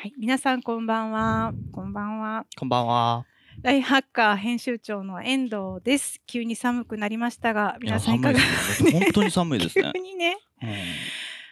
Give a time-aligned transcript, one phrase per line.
[0.00, 1.52] はい、皆さんこんばんは。
[1.72, 2.46] こんばんは。
[2.58, 3.26] こんばんは。
[3.60, 6.22] ライハッカー編集長の遠藤です。
[6.26, 8.92] 急に寒くなりましたが、皆さんいかがですね。
[8.92, 10.00] 本当に寒いですね 急。
[10.00, 10.38] にね。
[10.62, 10.68] うん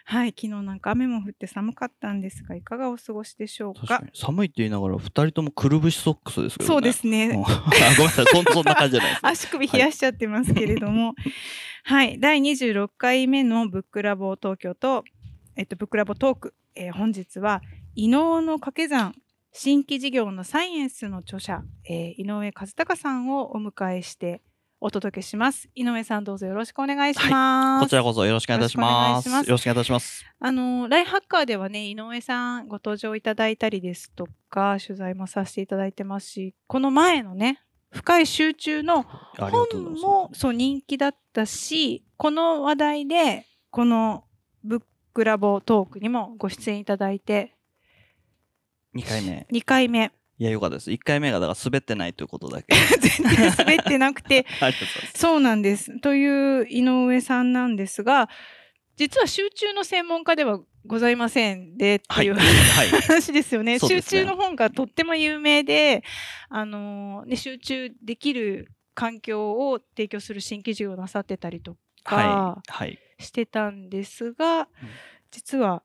[0.05, 4.01] はい、昨日なんか雨も降って寒かったんですが、いかがお過ごしでしょうか？
[4.15, 6.73] 寒いって言いながら二人ともくるぶしソックスですけどね。
[6.73, 7.11] そうですうん。
[7.11, 7.29] ね。
[7.37, 8.25] あごめんなさい。
[8.25, 9.27] そん そんな感じじゃないです。
[9.27, 11.13] 足首冷やしちゃってますけれども、
[11.83, 15.03] はい、第26回目のブックラボ東京と、
[15.55, 17.61] えっと、ブックラボトーク、えー本日は、
[17.99, 19.13] 伊能の掛け算、
[19.51, 24.41] 新規事業のサイエンスの著者、えー井上和孝さんをお迎えして
[24.79, 25.67] お届けします。
[25.75, 27.83] 井上さんどうぞよろしくお願いします。
[27.83, 29.27] こちらこそよろしくお願いいたします。
[29.27, 30.25] よろしくお願いいいたします。
[30.39, 39.03] あの、ライハッカーではね、井上さんご登場いただいたりですとか、取材もさせていただいてますし、この前のね、深い集中の
[39.37, 39.67] 本。
[40.01, 44.23] もそう人気だったし、この話題で、この
[44.63, 44.81] ブッ
[45.13, 47.57] クラボトークにもご出演いただいて、
[48.93, 49.47] 二回目。
[49.51, 50.91] 2回目、いや、よかったです。
[50.91, 52.73] 一回目がだから滑ってないということだけ。
[52.99, 54.45] 全然滑ってなくて。
[55.13, 55.99] そうなんです。
[55.99, 58.29] という井上さんなんですが、
[58.95, 62.29] 実は集中の専門家ではございませんで、ってはいい。
[62.29, 62.41] うは
[62.85, 62.87] い。
[63.03, 63.79] 話ですよね。
[63.79, 66.03] 集中の本がとっても有名で、
[66.47, 72.71] あのね、集中できる環境を提供する新規事業をなさってたりとかはい。
[72.71, 72.99] はい。
[73.19, 74.69] してたんですが、
[75.31, 75.83] 実は、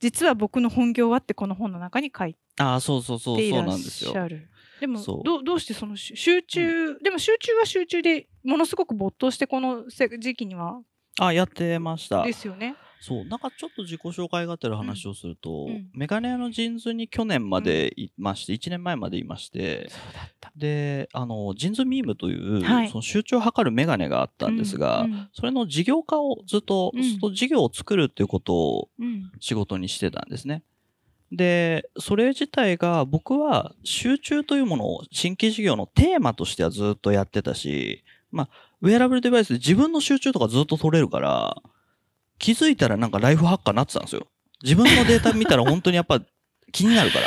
[0.00, 4.12] 実は僕の本業はってこの本の中に書いああ、そうそうそう、ていらっそうなんですよ。
[4.12, 4.48] しゃる。
[4.80, 10.80] でもどう、どうしてその集集中、でも集中は集中でものすごく没頭してこのせ時期には
[11.18, 12.32] あ、やってましたで。
[12.32, 12.76] すよね。
[13.00, 15.70] そう、なんかちょっと自己紹介がてら話をすると、うん。
[15.70, 20.52] うんメガネ屋のジーンズに去年までいまして、1年前までいまして、そうだった。
[20.54, 22.88] で、あの、ジンズミームという、はい。
[22.88, 27.02] その集中を図るメガネがあったんですが、うんそれの事業化をずっと、うん。
[27.02, 29.32] ずっと事業を作るっていうことをうん。
[29.40, 30.62] 仕事にしてたんですね。
[31.32, 38.48] で、それ自体が僕は集中というものを新規事業のテーマとしてはずっとやってたし、まあ、
[38.82, 41.62] ウェアラブルデバイスで自分の集中とかずっと取れるから、
[42.40, 44.26] 気づいたらなんかライフハッカーになってたんですよ。
[44.64, 46.20] 自分のデータ見たら本当にやっぱ
[46.72, 47.26] 気になるから。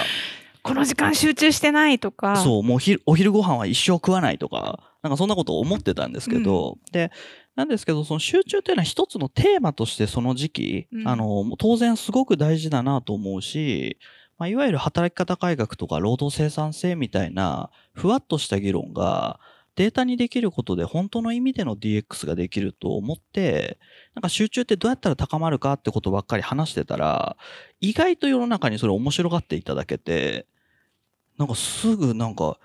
[0.63, 2.38] この時間集中してないとか。
[2.38, 7.12] そう、もうお昼お昼ご飯は一生食わないとか、なんかそんなことを思ってたんですけど、で、
[7.56, 13.97] なんですけど、その集中っていうのは一つのテーマとしてその時期、うんあの、当然すごく大事だなと思うし、
[14.40, 19.40] まあ、いわゆる働き方改革とか労働生産性みたいな、ふわっとした議論が、
[19.75, 23.79] データにできることで本当の意味での DX ができると思って、
[24.13, 27.38] なんか集中ってどうやったら高まるかってことばっかり話してたら、
[27.81, 30.45] 意外と世の中にそれ面白がっていただけて、
[31.38, 32.59] なんかすぐなんか、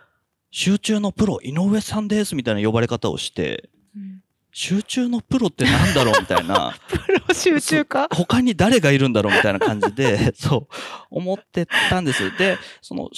[0.51, 6.97] 集中のプロ、井上さんですみたいな呼ばれ方をして、うん集中のプロってなんだろうみたいな、 プ
[7.29, 8.09] ロ集中か？
[8.11, 10.75] 他に誰がいるんだろうみたいな感じで、 そう、
[11.11, 12.37] 思ってたんです。
[12.37, 13.11] で、その、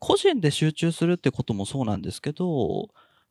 [0.00, 2.88] 個人で集中するってこともそうなんですけど、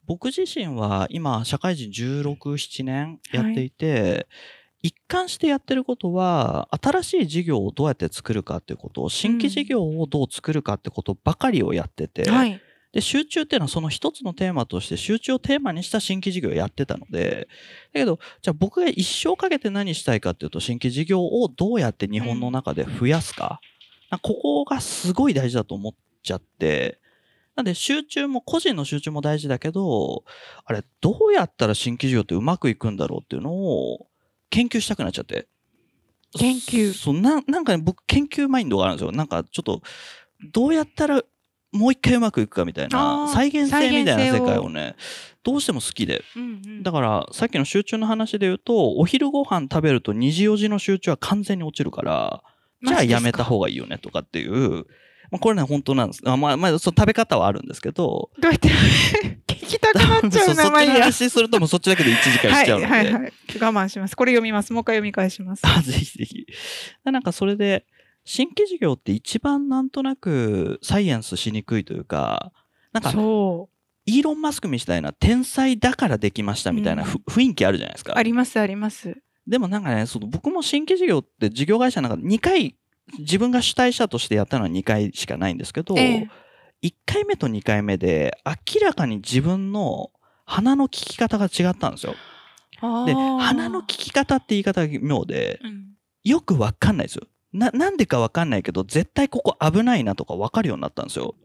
[0.07, 4.27] 僕自身は今、社会人16、7年やっていて、
[4.81, 12.61] 一貫してやってることは、新しい事業をどうやって作るかってことを、新規事業をどう作るかってことばかりをやってて、はい。
[12.93, 17.49] で、集中っていうのはその一つのテーマとして集中をテーマにした新規事業をやってたので、
[17.93, 23.59] だけど、じゃあ僕が一生かけて何したいかっていうと、新規事業をどうやって日本の中で増やすか。
[24.09, 25.93] なんかここがすごい大事だと思っ
[26.23, 26.99] ちゃって、
[27.57, 30.23] なんで集中も、個人の集中も大事だけど、
[30.63, 34.07] あれ、どうやったら新規事業ってうまくいくんだろうっていうのを
[34.51, 35.47] 研究したくなっちゃって。
[36.37, 39.11] 研究そう、ななんかね、僕研究マインドがあるんですよ。
[39.11, 39.81] なんかちょっと、
[40.53, 41.23] どうやったら
[41.71, 44.95] もう一回うまくいくかみたいあな、ー再現性みたいな世界をね、
[45.43, 46.23] どうしても好きで。
[46.35, 52.43] うんうんだから、さっきの集中の話で言うと、お昼ご飯食べると2時4時の集中は完全に落ちるから、
[52.85, 54.85] じゃあやめた方がいいよねとかっていう、
[55.31, 56.21] まあ、これね、本当なんです。
[56.25, 58.69] あまあ、まあ、その食べ方はあるんですけど、どうやって
[59.47, 60.93] 聞きたくなっちゃそううそっちの。
[60.93, 62.91] 話するともうそっちだけで1時間しちゃうので。
[62.91, 63.33] はいはいはい。
[63.59, 64.15] 我慢します。
[64.15, 64.71] これ読みます。
[64.73, 65.61] もう一回読み返します。
[65.65, 66.45] あぜひぜひ。
[67.03, 67.85] なんかそれで、
[68.23, 72.51] 新規事業って一番なんとなくサイエンスしにくいというか、
[72.91, 73.69] なんか、そ
[74.05, 78.05] イーロン・マスクみたいな天才だからできましたみたいなふ、雰囲気あるじゃないですう。
[78.05, 78.23] かあ。
[78.23, 79.17] りますあります。
[79.45, 82.75] でもなんかね、その僕も新規事業って事業会社の中で2回、
[83.19, 86.29] 自分が主体者としてやったのは2回しかないんですけど、ええ
[86.83, 90.11] 1回目と2回目で明らかに自分の
[90.45, 92.13] 鼻の聞き方が違ったんですよ。
[93.05, 95.87] で、鼻の聞き方って言い方が妙で、うん
[96.23, 97.27] よくわかんないですよ。
[97.53, 101.35] な、なんでかわかんないけど、絶対ここ危ないなとかわかるようになったんですよ。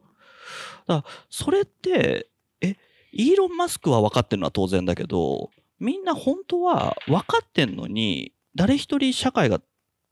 [0.88, 2.28] だから、それって、
[2.60, 2.76] え、
[3.12, 9.60] イーロン・マスクは分かってるのは当然だけど、みんな本当は分かってんのに、誰一人社会が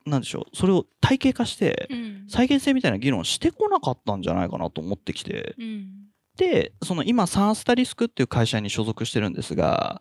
[0.07, 2.25] なんでしょう、それを体系化して、うん。
[2.29, 5.89] 再現性みたいな議論してこなかったんじゃないかなと思ってきて、うん。
[6.37, 10.01] で、その今、サンスタリスクっていう会社に所属してるんですが、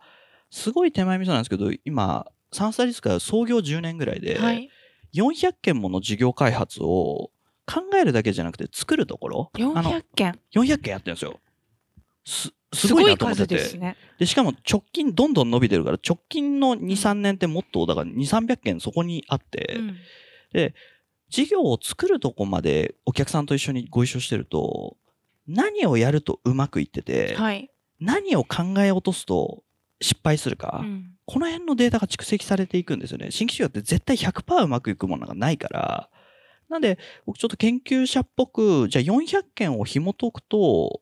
[0.50, 4.70] すごい手前味噌なんですけど、今、サンスタリスクは創業10年ぐらいで、はい、
[5.14, 7.32] 400件もの事業開発を
[7.66, 10.40] 考えるだけじゃなくて作るところ、あの400件。
[10.56, 11.40] 400件やってるんですよ。
[12.26, 13.56] すすすごいなと思ってて。
[13.56, 13.98] ですね。
[14.20, 20.74] で、しかも直近どんどん伸びてるから、直近の2、3年ってもっと、だから2、300件そこにあって、うん
[21.32, 24.98] 事業を作るとこまでお客さんと一緒にご一緒してると、
[25.48, 27.70] 何をやるとうまくいってて、はい、
[28.00, 29.64] 何を考え落とすと
[30.02, 33.30] 失敗するか、うんこの辺のデータが蓄積されていくんですよね。
[33.30, 36.10] 新規事業って絶対100%うまくいくものがないから。
[36.70, 41.02] なんで、僕ちょっと研究者っぽく、じゃあ400件を紐解くと、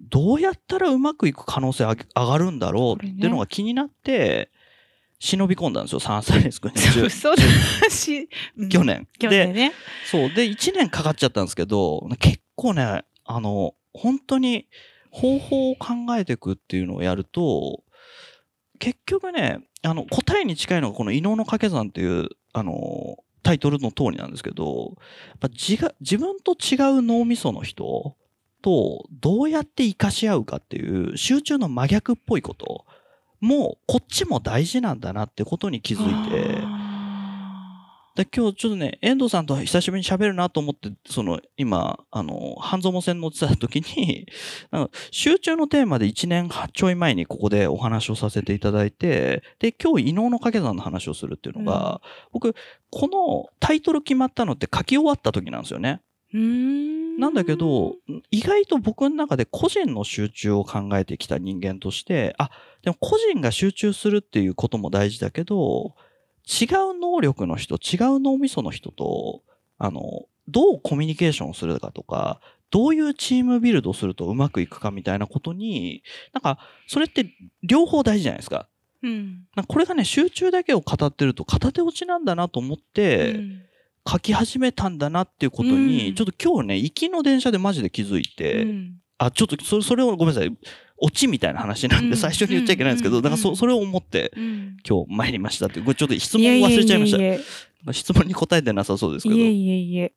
[0.00, 4.50] どうやったらうまくいく可能性上がるんだろうっていうのが気になって、
[5.18, 6.74] 忍び込んだんですよ、サンサリスクに。
[7.06, 7.42] 嘘だ
[7.88, 9.08] し、うん去年。
[9.18, 9.72] 去年ね。
[10.10, 10.34] そう。
[10.34, 14.66] で、1年かかっちゃったんですけど、結構ね、あの、本当に
[15.10, 17.82] 方法を考えていくっていうのをやると、
[18.78, 24.96] 結局ね、あの、答えに近いのがこの異能の掛け算っていう、あの、タイトルの通りなんですけど、
[25.28, 28.16] やっぱ自が自分と違う脳みその人
[28.62, 32.84] とどうやって活かし合うかっていう集中の真逆っぽいこと
[33.40, 36.86] もこっちも大事なんだなってことに気づいて、あ
[38.16, 44.26] で今日ちょっとね、遠藤さんと久しぶりに喋るなと思って、その今、あの、半蔵門線乗ってた時に、
[45.12, 52.00] 集中のテーマで1年ちょい前にここでお話をさせていただいて、で、今日、異能の掛け算の話をするっていうのが、
[52.32, 52.54] 僕、
[52.90, 56.00] このタイトル決まったのって書き終わった時なんですよね。
[56.32, 57.96] ーうーんなんだけど、
[58.30, 62.50] 意外と僕の中で個人の集中を考えてきた人間として、あ、
[62.82, 65.94] でも個人が集中するっていうことも大事だけど、
[66.46, 69.42] 違う能力の人、違う脳みその人と、
[69.78, 72.40] あの、どうコミュニケーションをするかとか、
[72.70, 76.02] どういうチームビルドするとうまくいくかみたいなことに、
[76.32, 77.32] なんか、それって
[77.62, 78.68] 両方大事じゃないですか。
[79.02, 79.46] うん。
[79.54, 83.65] なんかこれがね、集中だけを語ってると片手落ちなんだなと思って、うん
[84.08, 86.14] 書き始めたんだなっていうことに、うん。
[86.14, 88.94] ちょっと今日ね、行きの電車でマジで気づいて、うん。
[89.18, 90.56] あ、ちょっとそれ、それをごめんなさい。
[90.98, 92.16] オチみたいな話なんで、うん。
[92.16, 93.22] 最初に言っちゃいけないんですけど、うん。
[93.22, 94.76] だからそ、それを思って、うん。
[94.88, 97.44] 今日参りましたって、これちょっと質問忘れちゃいまし
[97.86, 97.92] た。
[97.92, 99.36] 質問に答えてなさそうですけど。
[99.36, 100.12] やいえいえ。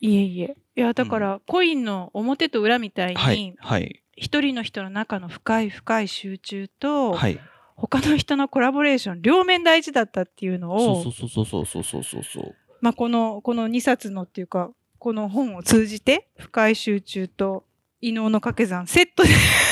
[0.00, 0.56] いえいえいえ。
[0.74, 7.38] いやだから、コインの表と裏みたいはいに、はい、一人の人の中の深い深い集中と、はい。
[7.74, 12.54] 他の人のコラボレーション両面大事だったっていうのをそうそうそうそうそうそうそうそう。
[12.82, 17.64] まあ、このこの2冊のっていうかこの本を通じて深い集中と
[18.02, 18.86] 異能の掛け算。
[18.86, 19.30] セットで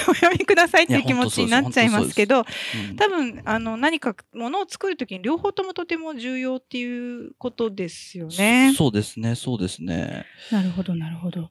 [0.08, 2.44] お読みくださいっていう気持ちになっちゃいますけど
[2.90, 2.96] うん。
[2.96, 8.72] 多分あの何かものを作るときに両方ともとても重要っていうことですよね。
[8.76, 10.24] そうですね、そうですね。
[10.52, 11.50] なるほどなるほど。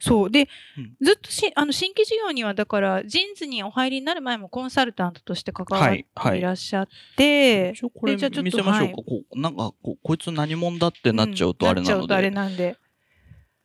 [0.00, 0.30] そう。
[0.30, 0.48] で、
[0.78, 0.94] うん。
[1.00, 8.94] ずっとしあの新規事業にはだからジーンズにお入りになる前もコンサルタントとして関わっていらっしゃって、一応これでじゃあちょっと見せましょうか。
[8.96, 9.04] はい。
[9.04, 12.76] こうなんかこう、こいつ何者だってなっちゃうとあれなのうんなあれで、なんで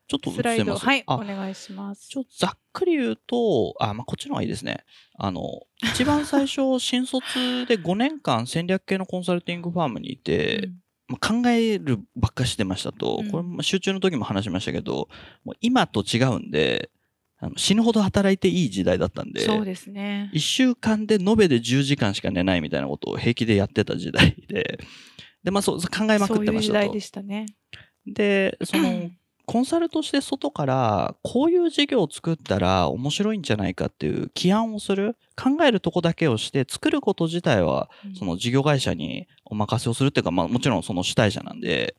[0.09, 0.75] ちょっとスライド。
[0.75, 2.17] はいおあ、願いしますち。
[2.17, 4.83] ょっとざっくり言うと、あ、まあ、こっちの方がいいですね。
[5.19, 5.43] あの、
[5.93, 10.71] 一番最初、新卒で5年間戦略系のコンサルティングファームにいて、
[11.07, 15.09] まあ、考えるばっかしてましたと、うんこれも集中の時も話しましたけど、
[15.43, 16.89] もう今と違うんで、
[17.37, 20.31] あの死ぬほど働いていい時代だったんで、そうですね。
[20.33, 24.79] 1週間で延べで10時間しか寝ないみたいなことを平気でやってた時代で、
[25.43, 26.99] で、まあそう、考えまくってましたとそういう時代で。
[26.99, 27.45] したね。
[28.05, 29.09] で、その、
[29.49, 37.89] コンサルとして外から、こういう事業を作ったら面白いんじゃないかっていう起案をする、考えるとこだけをして、作ること自体は、
[38.19, 41.95] その事業会社にお任せをするっていうか、まあもちろんその主体者なんで、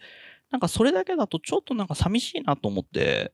[0.53, 3.33] なんかそれだけだとちょっとなんか寂しいなと思って、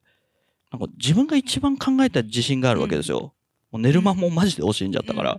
[0.72, 3.34] なんか自分が一番考えた自信があるわけですよ。
[3.70, 5.38] もう寝る間もマジで惜しんじゃったから。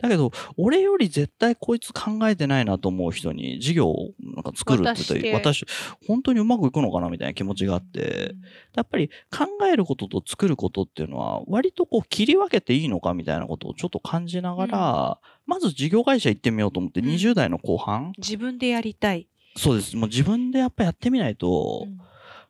[0.00, 5.66] だけど、俺より絶対こいつ考えてないなと思う人に事業をなんか作るって言って、私、
[6.06, 8.34] 本当にうまくいくのかなみたいな気持ちがあって、
[8.76, 17.06] やっぱり考えることと作ることっていうのは、割とこう切り分けていいのかみたいなことをちょっと感じながら、まず事業会社行ってみようと思って、うん。
[17.08, 19.26] 20代の後半、自分でやりたい。
[19.56, 19.96] そうです。
[19.96, 21.88] もう自分でやっぱやってみないと、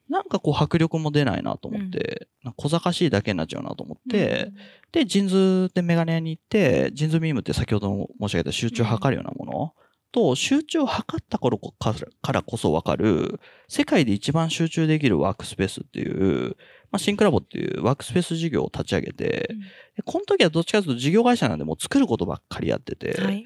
[0.09, 4.53] なんかこう迫力も出ないなと思って、なんか小賢しいだけになっちゃうなと思って、
[4.93, 9.75] で、 JINS でメガネ屋に行って、 JINS MEME って先ほども申し上げた集中を測るようなもの、
[10.11, 16.57] と、集中を測った頃からからこそわかる、世界で一番集中できるワークスペースっていう、
[16.91, 19.61] まあ、 Think Lab っていうワークスペース事業を立ち上げて、うん。
[19.61, 19.67] で
[20.05, 23.45] この時はどっちかというと事業会社なんでもう作ることばっかりやってて、はい。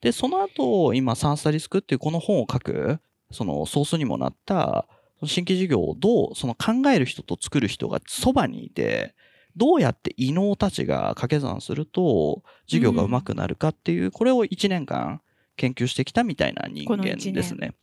[0.00, 4.86] で、その後、今、 Sun Asterisk っていうこの本を書く、そのソースにもなった、
[5.24, 9.14] 新規事業をどう、その考える人と作る人がそばにいて、
[9.56, 15.20] どうやって異能たちが掛け算すると、事業がうまくなるかっていう、これを1年間
[15.56, 17.74] 研究してきたみたいな人間ですね。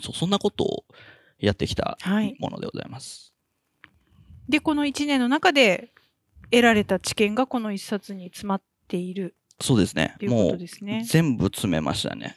[0.00, 0.84] そう、そんなことを
[1.38, 3.32] やってきたはいものでございます。
[4.48, 5.92] でこの1年の中で
[6.50, 10.14] 得られた知見がこの一冊に詰まっているそうですね。
[10.18, 11.04] というこもうとですね。
[11.06, 12.36] 全部詰めましたね。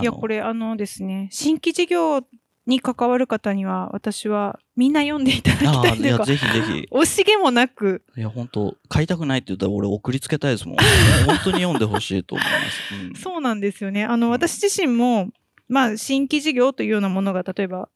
[0.00, 2.22] いやこれあのですね新規事業
[2.66, 6.88] に関わる方には私はみんな読んでいただきたいというかぜひぜひ。
[6.90, 10.76] 惜しげもなくいや、本当買いたくないって言ったら俺送りつけたいですもん。
[11.26, 12.94] 本当に読んでほしいと思います。
[12.94, 14.04] うんそうなんですよね。
[14.04, 15.30] あの、うん私自身も、
[15.68, 17.88] まあ、新規事業というようなものが、例えば、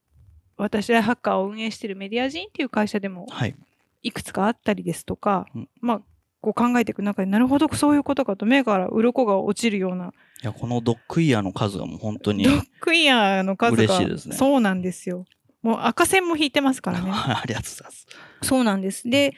[0.56, 3.54] 私はハッカーを運営しているメディア人っていう会社でもはい。
[4.02, 6.02] いくつかあったりですとか、うんまあ、
[6.46, 10.12] こう考えていく中で、なるほど、そういうことかと、目から鱗が落ちるような、
[10.42, 12.44] いや、このドッグイヤーの数がもう本当に。
[12.44, 15.24] ドッグイヤーの数が、嬉しいですねそうなんですよ。
[15.62, 17.10] もう赤線も引いてますからね。
[17.10, 18.06] ありがとうございます。
[18.42, 19.10] そうなんです。
[19.10, 19.34] で、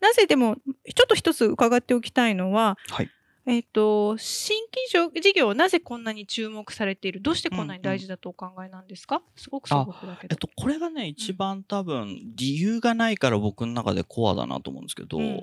[0.00, 3.10] なぜでも、ちょっと一つ伺っておきたいのは、はい。
[3.44, 7.20] えっ、と、新規事業はなぜこんなに注目されている？
[7.20, 10.32] どうしてこんなに大事だとお考えなんですか、すごく素朴だけど。
[10.32, 15.34] えっと、これがね、一番多分、理由がないから僕の中でコアだなと思うんですけど、うん。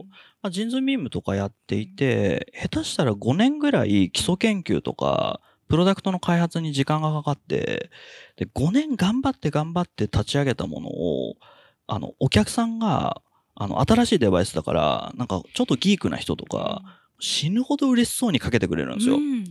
[0.42, 7.92] まあ、ジンズミームとかやっていて、下手したら5年ぐらい基礎研究とか、プロダクトの開発に時間がかかって、
[8.38, 11.36] で、5年頑張って頑張って立ち上げたものを、
[11.88, 13.22] あの、お客さんが、
[13.56, 19.16] あの、新しいデバイスだから、なんか、ちょっとギークな人とか、死ぬほど嬉しそうにかけてくれるんですよ。
[19.16, 19.46] うん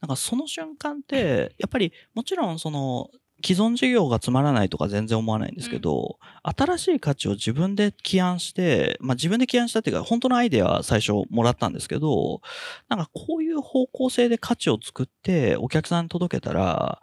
[0.00, 3.10] なんかその瞬間って、やっぱりもちろんその
[3.44, 12.40] 既存事業がつまらないとか全然思わないんですけど、新しい価値を自分で起案して、まあ自分で起案したっていうか本当のアイデアは最初もらったんですけど、
[12.88, 17.00] なんかこういう方向性で価値を作ってお客さんに届けたら、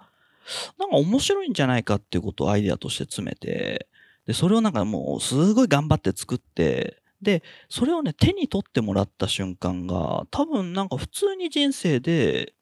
[0.80, 3.88] なんか面白いんじゃないかっていうことをアイデアとして詰めて、
[4.26, 12.54] で、それをなんかもうすごい頑張って作って、で、それをね、手に取ってもらった瞬間が、多分なんか普通に人生で、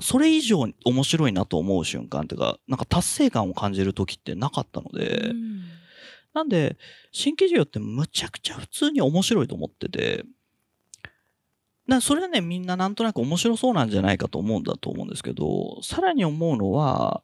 [0.00, 5.62] それ以上に面白いなと思う瞬間っていうか、なんか達成感を感じる時ってなかったので、うん。
[6.32, 6.78] なんで、
[7.12, 10.24] 新規事業ってむちゃくちゃ普通に面白いと思ってて、
[11.88, 17.22] だそれはね、みんななんとなく面白そうなんじゃないかと思うんだと思うんですけど、さらに思うのは、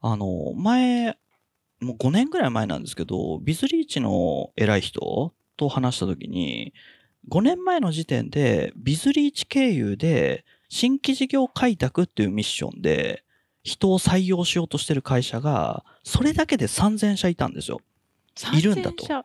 [0.00, 1.18] あの、前、
[1.80, 6.72] もう5年ぐらい前なんですけど、ビズリーチの偉い人と話した時に、
[7.28, 13.24] 5年前の時点で、ビズリーチ経由で、新規事業開拓っていうミッションで、
[13.62, 17.80] 人を採用しようとしてる会社が、それだけで3000社いたんですよ。
[18.54, 19.24] いるんだと3000社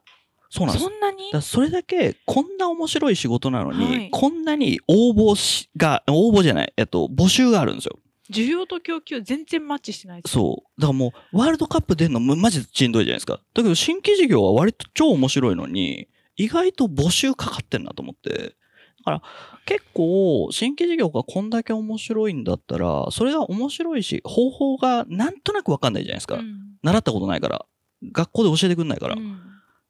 [0.49, 0.85] そうなんです。
[0.85, 1.31] そんなに？
[1.31, 7.97] だそれだけこんな面白い仕事なのに、はいこんなに応募しが、応募じゃない、えっと、募集があるんですよ。
[8.29, 10.81] 需要と供給全然マッチしてないそう。
[10.81, 13.39] だからもう、ワールドカップ出るのむマジでしんどいじゃないですか。
[13.53, 18.55] だけど、新規事業は割と超面白いのに、意外と募集かかってんなと思って。
[18.99, 19.21] だから、
[19.65, 26.35] 結構、新規事業がこんだけ面白いんだったら、それが面白いし、方法がなんとなくわかんないじゃないですか。
[26.35, 27.65] うん習ったことないから。
[28.11, 29.15] 学校で教えてくんないから。
[29.15, 29.39] うん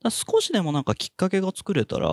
[0.03, 2.09] ら少しでもなんかきっかけが作れたら、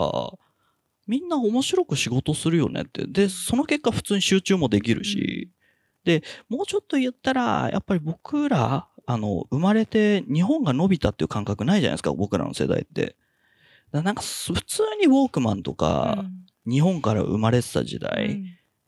[1.06, 3.06] みんな面白く仕事するよねって。
[3.06, 5.50] で、その結果普通に集中もできるし、
[6.04, 13.16] で、もうちょっと言ったら、やっぱり僕ら、あの、生まれて日本が伸びたっていう感覚ないじゃないですか、僕らの世代って。
[13.92, 16.24] なんかす普通にウォークマンとか、
[16.68, 18.00] 日本から生まれてた時うん。
[18.02, 18.42] 代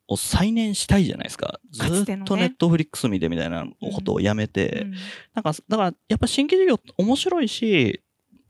[0.09, 1.59] を再燃したいじゃないですか。
[1.71, 4.95] ずっとネットフリックス見てみたいなことをやめて、うん。
[5.35, 8.03] なんか、だから、やっぱ新規事業面白いし、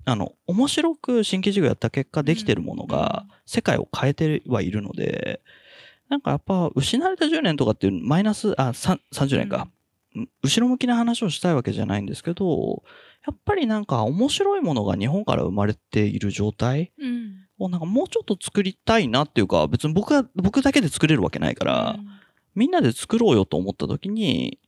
[0.04, 5.40] あの、面白く新規事業やった結果できてるものが、世界を変えてはいるので、
[6.08, 9.68] なんかやっぱ、失われた10年とかっていうマイナス、あ、さん30年か、
[10.16, 10.28] うん。
[10.42, 12.82] 後ろ向きな話をしたいわけじゃないんですけど、
[13.26, 21.96] やっぱりなんか面白いものが日本から生まれている状態うんをなんかもうちょっと作りたいなっていうか、別に僕が、僕だけで作れるわけないから、
[22.54, 24.58] みんなで作ろうよと思った時に、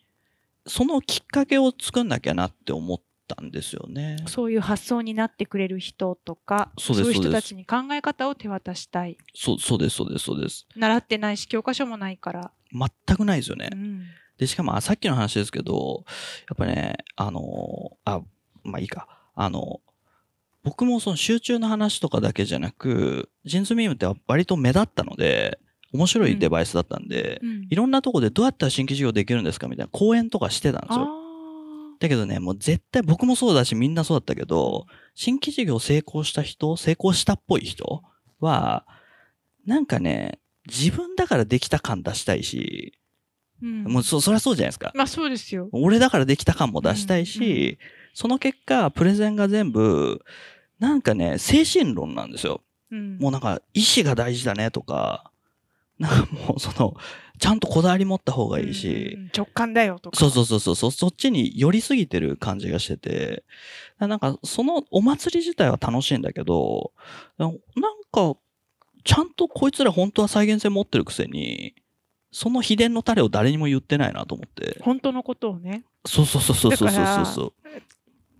[0.66, 4.16] そのきっかけを作んなきゃなって思ったんですよね。
[4.26, 10.66] そういう発想になってくれる人とかそういう人たちに考え方を手渡したいそう、そうです、そうです、そうです。
[10.76, 13.76] 習ってないし教科書もないから、全くないですよねう。
[13.76, 14.04] ん
[14.38, 16.04] で、しかも、あさっきの話ですけど、
[16.49, 18.20] やっぱね、あの、あ、
[18.64, 19.06] まあいいか。
[19.35, 19.80] あの、
[20.62, 25.59] 僕もその集中の話とかだけじゃなく、ジンズミームって割と目立ったので、
[25.92, 31.09] 面白いデバイスだったんで、うんいろんなとこでどうやったら新規事業できるんですかみたいな講演とかしてたんですあよ。
[32.00, 38.02] だけどね、もう絶対僕もそうだしみんなそうだったけど、新規事業成功した人、成功したっぽい人
[38.40, 38.87] は、
[39.66, 42.99] なんかね、自分だからできた感出したいし、
[43.62, 44.92] うんもうそそりゃそうじゃないですか。
[44.94, 45.68] まあそうですよ。
[45.73, 47.78] 俺だからできた感も出したいし、
[48.14, 50.25] その結果、プレゼンが全部、
[50.78, 52.62] なんかね、精神論なんですよ。
[52.90, 55.30] うんもうなんか、意志が大事だねとか、
[55.99, 56.97] なんかもうその、
[57.38, 60.16] ちゃんとこだわり持った方がいいし、うんうん直感だよとか。
[60.16, 63.44] そうそうそうそうそ、そっちに寄りすぎてる感じがしてて、
[63.99, 66.92] なんか、そのお祭り自体は楽しいんだけど、
[67.38, 67.59] なん
[68.12, 68.37] か、
[69.04, 71.75] ちゃんとこいつら本当は再現性持ってるくせに、
[72.30, 74.78] その秘伝のタレを誰にも言ってないなと思って。
[74.83, 75.85] 本当のことをね。
[76.06, 77.52] そうそうそうそうそうそうそう。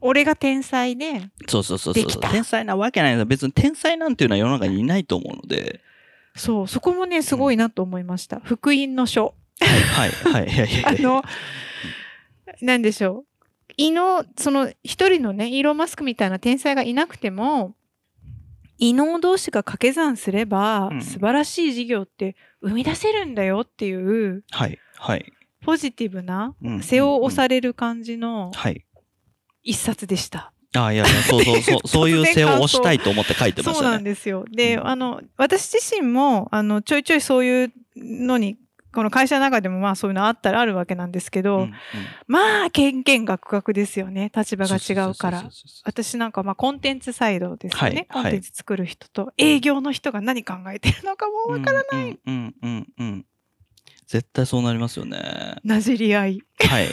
[0.07, 3.25] 俺が天才で、そうそうそうそう天才なわけないんだ。
[3.25, 5.81] 別に天才なんていうのは世の中にいないと思うので。
[6.37, 8.39] そう、そこもね、すごいなと思いました。
[8.45, 9.35] 福音の書。
[9.61, 11.01] はい、はい、はい、はい。
[11.01, 11.25] あの、
[12.61, 13.73] なんでしょう。
[13.79, 17.75] 異能、その一人のね、イーロン・マスクみたいな天才がいなくても、
[18.77, 25.33] 異能同士が掛け算すれば、うん素晴らしい事業って生み出せるんだよっていう、はい、はい。
[25.63, 28.85] ポジティブな、うん背を押される感じのはい。
[29.65, 30.53] 一冊でした。
[30.77, 34.05] あいやいや、そうそうそう、そう いう背を押したいと思って書いてまそうなんしたね。
[34.05, 34.45] ですよ。
[34.51, 38.57] で、うんあの、私自身も、あの、ちょいちょいそういうのに、
[38.93, 41.73] この会社の中でもまあそういうのあったらあるわけなんですけど、うんうん
[42.29, 44.31] まあ、権限が区画ですよね。
[44.35, 45.45] 立場が違うから
[45.85, 48.07] 私なんかまあコンテンツサイドですよね。
[48.09, 52.19] はいコンテンツ作る人と営業の人が何考えてるのかもわからない。
[52.25, 53.27] うんうんうんうん。
[54.07, 55.57] 絶対そうなりますよね。
[55.65, 56.43] なじり合い。
[56.59, 56.89] はい。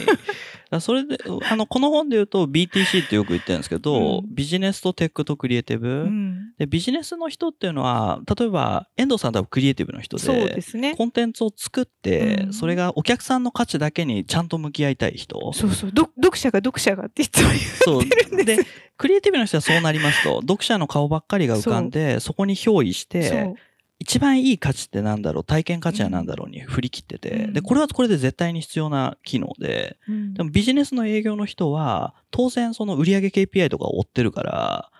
[0.80, 1.18] それで、
[1.50, 5.88] あの、この本で言うと BTC ってよく言ってるんですけど、うんビジネスとテックとクリエイティブ。
[5.88, 10.94] うん、で、ビジネスの人っていうのは、例えば、遠藤さん多分クリエイティブの人で、そうですね。
[10.96, 15.52] コンテンツを作って、うんそれがお客さんの価値だけにちゃんと向き合いたい人。
[15.52, 15.92] そうそう。
[15.92, 18.66] ど読者が読者がっていつも言そうってるんですで、
[18.96, 23.08] クリエイティブの人はそうなりますと、読者の顔ばっかりが浮かんで、そこに憑依しう。
[23.08, 23.54] て、そう。
[24.02, 27.52] 一番いい価値ってなんだろう、体験価値はなんだろうに振り切ってて、うん。
[27.52, 30.34] で、これはこれで絶対に必要な機能で、うん。
[30.34, 34.90] でもビジネスの営業の人は、当然その売上 KPI とかを追ってるから、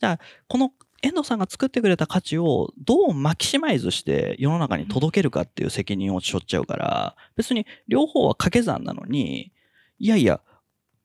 [0.00, 0.18] じゃあ、
[0.48, 9.50] この遠藤さんが作ってくれた価値をどうマキシマイズして世の中に届けるかっていう責任を背負っちゃうから、別に両方は掛け算なのに、
[9.98, 10.42] いやいや、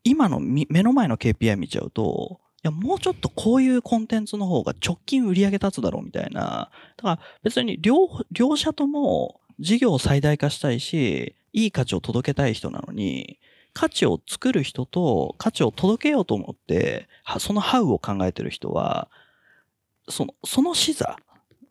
[0.04, 6.72] 今のみ目の前の KPI 見ちゃうと、いや、もうちょっとこういうコンテンツの方が直近売り上げ立つだろうみたいな。
[6.98, 7.96] だから別に両、
[8.32, 13.40] 両者とも事業を最大化したいし、いい価値を届けたい人なのに、
[13.74, 17.08] 価値を作る人と価値を届けようと思って、
[17.40, 19.10] そのハウを考えてる人は、
[20.10, 21.18] その、その視座、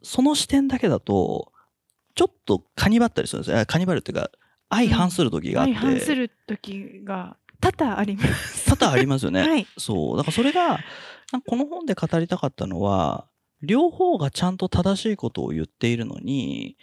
[0.02, 1.52] その視点だけだと、
[2.14, 3.66] ちょっとカニバったりするんですよ。
[3.66, 4.30] カニバルっていうか、
[4.70, 5.74] 相反する時があって。
[5.74, 8.66] 相反する時が多々あります。
[8.76, 9.42] 多々ありますよね。
[9.42, 9.66] はい。
[9.78, 10.16] そう。
[10.16, 10.80] だからそれが、
[11.46, 13.26] この本で語りたかったのは、
[13.62, 16.76] 両方がちゃんと正しいことを言っているのに、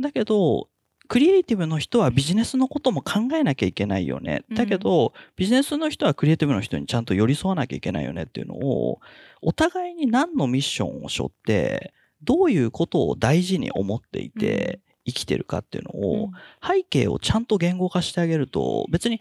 [0.00, 0.68] だけど、
[1.06, 4.44] クリエイティブの人はビジネスのことも考えなきゃいけないよね。
[4.54, 9.00] だけど、ビジネスの人はクリエイティブの人にちゃんと寄り添わなきゃいけないよねっていうのを、
[9.42, 16.30] お互いに何のミッションを背負って、どういうことを大事に思っていて、生きてるかっていうのを、
[16.66, 19.20] 背景をちゃんと言語化してあげると、別に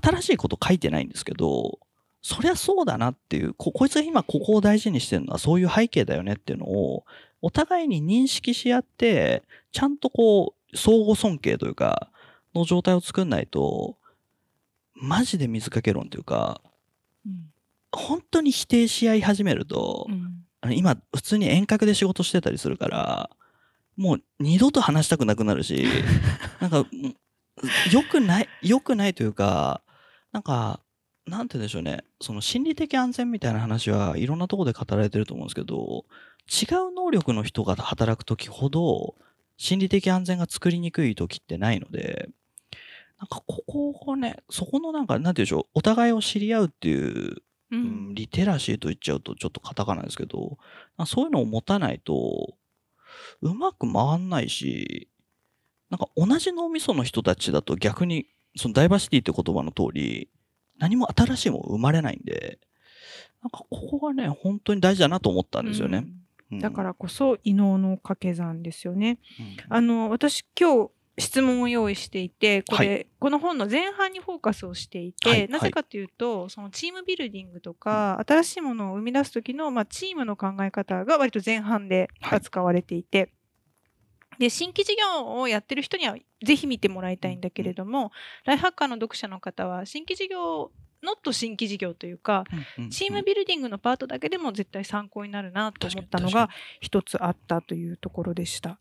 [0.00, 1.78] 新しいこと書いてないんですけど、
[2.22, 7.04] そりゃそうだなっていう、ここいつが今ここを大事にしてるのはそういう背景だよねっていうのを、
[7.40, 12.08] お互いに認識し合って、ちゃんとこう、相互尊敬というか、
[12.54, 13.96] の状態を作んないと、
[14.94, 16.60] マジで水かけ論というか、
[17.26, 17.52] うん
[17.94, 20.46] 本当に否定し合い始めると、うん。
[20.62, 23.28] あの今、普通に遠隔で仕事してたりするから、
[23.98, 25.84] もう二度と話したくなくなるし、
[26.58, 27.16] なんか、うん
[27.92, 29.81] 良くない、良くないというか、
[30.32, 30.80] なんか、
[31.26, 36.04] なんて言うんでしょうね、その心理的安全みたいな話はいろんなところで語られてると思うんですけど、
[36.50, 39.14] 違う能力の人が働くときほど、
[39.56, 42.28] 心理的安全が作りにくいときってないので、
[43.18, 50.58] なんかここをね、そこのなんか、なんて言うんでしょう、お互いを知り合うっていうううんんリテラシーと言っちゃうとちょっとカタカナですけど、
[50.96, 52.56] あそういうのを持たないと、
[53.42, 55.08] うまく回んないし、
[55.90, 60.28] なんか同じ脳みその人たちだと逆に、そのダイバーシティって言葉の通り、
[60.78, 62.58] 何も新しいもの生まれないんで、
[63.42, 65.98] なんかここがね、本当に大事だなと思ったんですよね。
[66.50, 66.56] うん。
[66.56, 66.58] うん。
[66.60, 69.18] だからこそ異能の掛け算ですよね。
[69.38, 69.74] うん。
[69.76, 75.48] あの私今日質問を用意していてこれ、はこの本の前半にフォーカスをしていて、はい。
[75.48, 82.38] なぜかというとそのチームビルディングとか、新しいものを生み出す時の、まあ、チームの考え方が割と前半ではい。
[82.38, 83.32] 扱われていて、
[84.38, 88.12] で新規事業をやってる人にはぜひ見てもらいたいんだけれども、
[88.44, 90.70] ライフハッカーの読者の方は新規事業
[91.02, 92.44] ノット新規事業というか
[92.78, 96.48] うんうんチームビルディングのパートだけでも絶対参考になるなと思ったのが
[96.80, 98.78] 一つあったというところでした。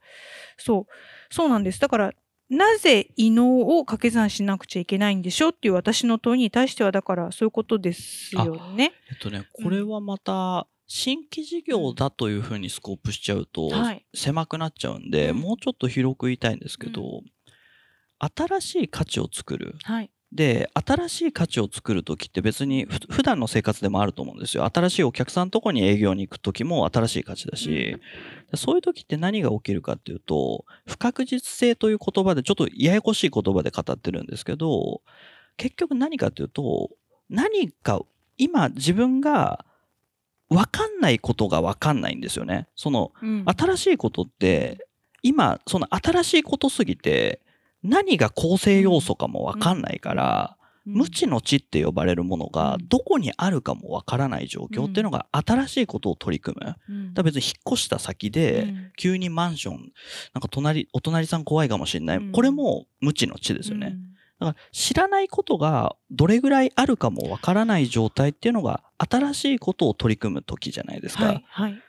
[0.58, 1.80] そう、そうなんです。
[1.80, 2.14] だから
[2.50, 8.92] なぜ異能を掛け算しなくちゃいけないんでしょうっていう私の問いに対してはだからそういうことですよね。
[9.10, 17.22] えっとね、これはまた、新規事業だというふうにスコープしちゃうとはい狭くなっちゃうんで、うんもうちょっと広く言いたいんですけど、
[18.20, 19.76] 新しい価値を作る。
[19.84, 20.12] はい。
[20.34, 24.66] で、新しい価値を作るときって別にふ普段の生活でもあると思うんですよ。
[24.66, 27.96] 新しいお客さんのとこに営業に行くときも新しい価値だし、
[28.56, 35.02] そういうときって何が起きるかっていうと、不確実性という言葉でちょっとややこしい言葉で語ってるんですけど、
[35.56, 36.90] 結局何かっていうと、
[37.30, 38.02] 何か
[38.38, 39.64] 今自分が
[40.52, 42.68] 分かんないことが分かんないんですよね。
[42.76, 43.46] そのうん。
[43.46, 44.86] 新しいことって、
[45.24, 47.40] 今、その新しいことすぎて、
[47.84, 52.88] 何が構成要素かもわかんないから、無知の知って呼ばれるものがうん。
[52.90, 56.76] どこにあるかもわからない状況っていうのが新しいことを取り組む。
[56.90, 57.14] うん。
[57.14, 58.92] ら別に引っ越した先で、うん。
[58.98, 59.92] 急にマンション、
[60.34, 62.18] なんか隣、お隣さん怖いかもしれない。
[62.18, 62.32] うん。
[62.34, 63.88] これも無知の知ですよね。
[63.88, 64.11] うん
[64.42, 71.26] だから知らないことがどれぐらいあるかもわからない状態っていうのが新しいことを取り組む時じゃないですか。
[71.26, 71.46] はい。
[71.48, 71.82] はい。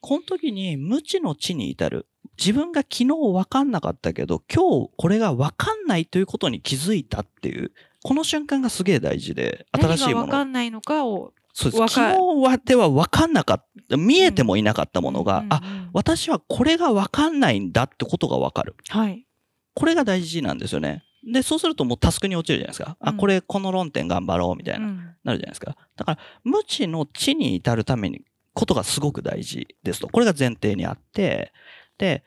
[0.00, 2.06] この時に無知の知に至る。
[2.38, 7.72] 自分が昨日分かんなかったけど、今日これが分かんないということに気づいたっていう、
[8.02, 10.20] この瞬間がすげえ大事で、新しいもの。
[10.20, 11.94] 何が分かんないのかをそうです。
[11.94, 18.76] 昨日はでは分かんなかった、見えてもいなかったものが、あ、あ、私はこれが分かんないんだってことが分かる。
[18.88, 19.26] はい。
[19.74, 21.04] これが大事なんですよね。
[21.24, 22.96] で、そうするともうタスクに落ちるじゃないですか。
[23.00, 25.76] あ、うんこれ、この論点頑張ろうみたいな、うんなるじゃないですか。
[25.96, 28.22] だから、無知の知に至るために、
[28.54, 30.08] ことがすごく大事ですと。
[30.08, 31.52] これが前提にあって、
[31.98, 32.24] で、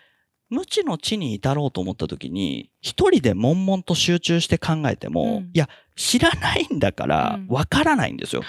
[0.49, 8.43] 無知の知に至ろうと思った時に、一人で悶々と集中して考えても、うんいや、知らないんだからうん、わからないんですよ。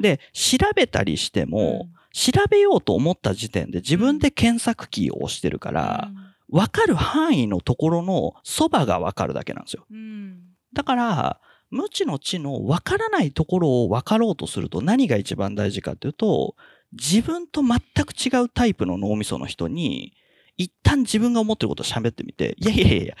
[0.00, 6.10] で、調べたりしても、うん調べようと思った時点で自分で検索キーを押してるから、
[6.52, 9.86] うんわかる範囲のところのそばがわかるだけなんですよ。
[9.90, 10.40] うん
[10.72, 16.56] だから、無知の知のわからないところを分かろうとすると何が一番大事かというと、
[16.92, 20.14] 自分と全く違うタイプの脳みその人に、
[20.56, 23.14] 一旦自分が思ってることを喋ってみて、いやいやいやいや、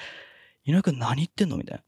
[0.64, 1.84] 井上くん何言ってんのみたいな。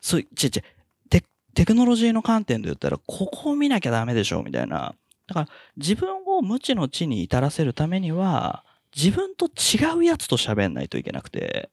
[0.00, 0.62] そう、ちち
[1.08, 4.94] テ、テクノロジーの観点で言ったら、ここを見なきゃダメでしょみたいな。
[5.26, 8.64] だから、自分を無知の知に至らせるためには、
[8.96, 11.70] 自分と違うやつと喋んないといけなくて、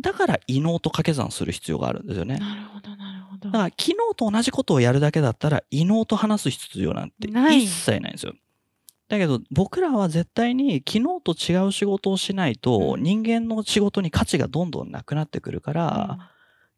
[0.00, 2.38] だから異能と掛け算する必要があるんですよね。
[2.38, 3.50] なるほど、なるほど。
[3.50, 8.34] だから昨日と同じことをやるだけだったら異能と話す必要なんてない一切ないんですよ。
[9.08, 16.30] だけど僕らは絶対に昨日と違う仕事をしないとうん人間の仕事に価値がどんどんなくなってくるから、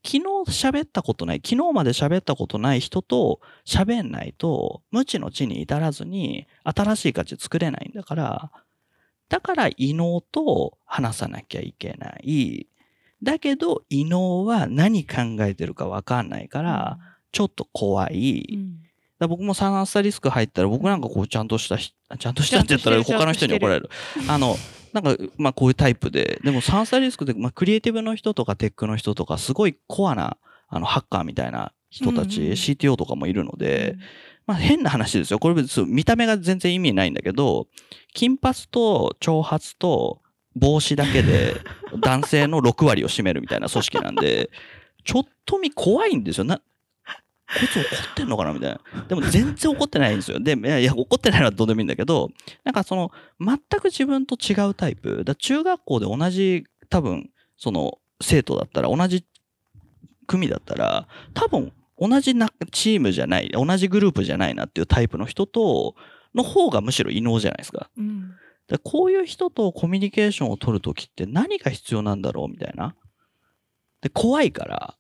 [0.05, 8.51] 昨日喋ったことない、昨日まで喋ったことない人と喋んないと無知の知に至らずに新しい価値作れないんだから、
[9.29, 12.69] だから異能と話さなきゃいけない。
[13.23, 16.99] だけど異能は何考えてるかわかんないから、
[17.33, 18.47] ちょっと怖い。
[19.21, 23.91] うん、僕もサンアスタリスク入ったら僕なんかこうちゃんとしたひ、ちゃんとしたって言ったら他の人に怒られる。
[24.29, 24.57] あの、
[24.93, 30.37] なんか、まあこういうタイプで、でもサンアスタリスクで、まあクリエイティブの人とかテックの人とかすごいコアな、
[30.69, 33.97] あの、ハッカーみたいな人たち、うんうん CTO とかもいるので、
[34.47, 35.39] まあ変な話ですよ。
[35.39, 37.67] これ別に見た目が全然意味ないんだけど、
[38.15, 40.23] 金髪と長髪と
[40.55, 41.57] 帽子だけで
[42.01, 44.51] 男性の6割を占めるみたいな組織なんで、
[45.05, 46.45] ちょっと見怖いんですよ。
[46.45, 46.63] な、こ
[47.63, 47.83] いつ怒
[48.13, 49.05] ってんのかなみたいな。
[49.09, 50.41] でも全然怒ってないんですよ。
[50.41, 52.31] で、いや、怒ってないのはどうでもいいんだけど、
[52.65, 55.23] なんかその、全く自分と違うタイプ。
[55.25, 59.25] だ中学校で同じ、多分、その、生徒だったら、同じ
[60.27, 65.95] 組だったら、多分、同じなチームじゃない、同じグループじゃないなっていうタイプの人と、
[66.35, 67.91] の方がむしろ異能じゃないですか。
[67.97, 68.35] うん
[68.69, 72.97] でこういう人とコミュニケーションを取るときって何が必要なんだろうみたいな。
[74.01, 74.97] で、怖いから、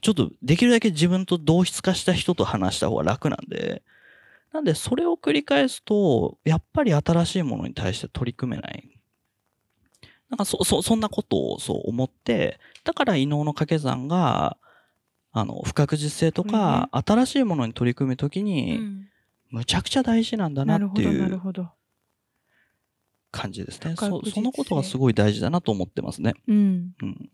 [0.00, 3.82] ちょっとできるだけ自分と同質化した人と話した方が楽なんで、
[4.52, 8.88] なんでそれを繰り返すと、やっぱり新しいものに対して取り組めない。
[10.28, 14.56] なんかそ、そ、そんなことをそう思って、だから異能の掛け算が、
[15.32, 19.06] あの、不確実性とか、新しいものに取り組むときうに、ん
[19.50, 21.68] むちゃくちゃ大事なんだなっていうなるほど。
[23.32, 23.94] 感じですね。
[23.96, 26.34] そそのことがすごい大事だなと思ってますね。
[26.46, 26.92] うん。
[27.02, 27.30] うん。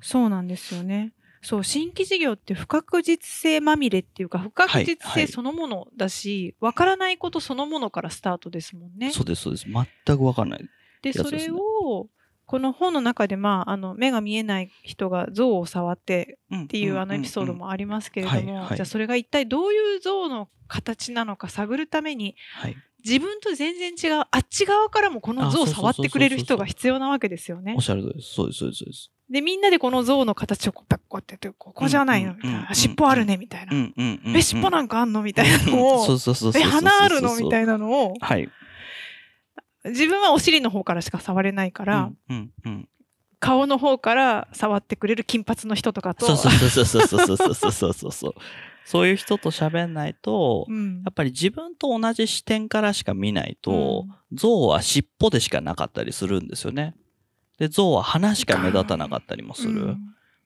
[0.00, 1.14] そうなんですよね。
[1.40, 9.12] そう、新規事業って不確実性まみれっていうか、不確実はいはい性そのものだし、わ、からないことそのものからスタートですもんね。
[9.12, 9.66] そうです、そうです。
[9.66, 10.68] 全くわかんない。
[11.02, 12.08] で、ねれを、
[12.48, 17.52] この本の中で、まあ、あの、目が見えない人が像を触ってっっていうあのエピソード。
[17.52, 22.76] もありますけれども、じゃあそれが一体どういう像の形なのか探るために、はい。
[23.04, 27.82] 自分と全然違う、あっち側からもこの像を触ってくれる人が必要なわけですよねおっ。
[27.82, 28.34] しゃる通りです。
[28.34, 29.10] そうです、そうです、そうです。
[29.30, 32.74] で、みんなでこの像の形をこうやってやって、ここじゃないのみたいな。
[32.74, 33.72] 尻尾あるねみたいな。
[34.34, 35.22] え、尻尾なんかあんの？
[35.22, 36.04] みたいなのを。
[36.06, 36.62] そうそうそうそうそう。
[36.62, 37.36] え、鼻あるの？
[37.36, 38.14] みたいいなのを。
[38.20, 38.48] はい。
[39.84, 42.88] 自分はお尻の方からしか触れないから、うんうんうん。
[43.40, 46.26] 顔の方から触ってくれる金髪の人とかと。
[46.26, 48.34] そうそうそうそうそうそうそうそうそうそう。
[48.84, 56.94] そういう人と喋んないと、うんやっぱり自分と同じ視点からしか見ないと、象は尻尾でしかなかったりするんですよね。
[57.58, 59.86] で、象は鼻しか目立たなかったりもする。
[59.86, 59.98] だか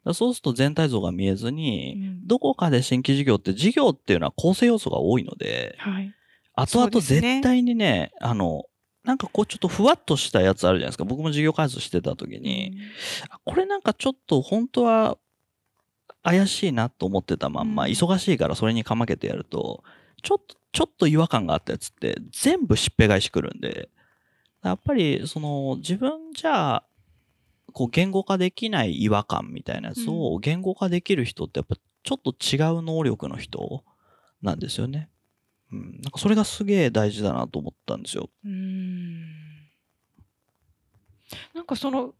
[0.06, 6.12] らそうすると全体像が見えずうに、んどこかで新規事業って事業っていうのは構成要素が多いので、はい。
[6.54, 8.64] 後々絶対にね、あの、
[9.04, 11.04] なんかこうちょっとふわっとしたやつあるじゃないですか。
[11.04, 12.76] 僕も事業開発してた時に、
[13.28, 15.18] あこれなんかちょっと本当は
[16.22, 17.90] 怪しいなと思ってたまんま、うん。
[17.90, 19.82] 忙しいからそれにかまけてやると、
[20.22, 23.90] ちょっと、ちょっと違和感があったやつって全部しっぺ返しくるんで、
[24.62, 26.82] やっぱりその自分じゃ、
[27.72, 33.82] こう言語化できない違和感みたいなやつを言語化できる人ってやっぱちょっと違う能力の人
[34.42, 35.08] なんですよね。
[35.72, 36.00] うん。
[36.02, 38.28] なんかそれがすげえ大事だなと思ったんですよ。
[38.44, 39.24] うーん
[41.54, 42.14] なんかその、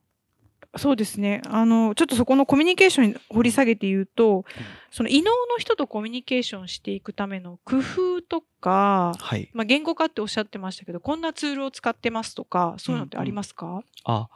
[0.77, 1.43] そうですね。
[1.47, 4.47] あの、ちょっとそこのコミュニケーションに掘り下げて言うと、
[4.91, 9.51] その異能の人とコミュニケーションしていくための工夫とか、はい。
[9.53, 14.31] まあ、言語化っておっしゃってましたけど、こんなツールを使ってますとか、そういうのってありますか、あ、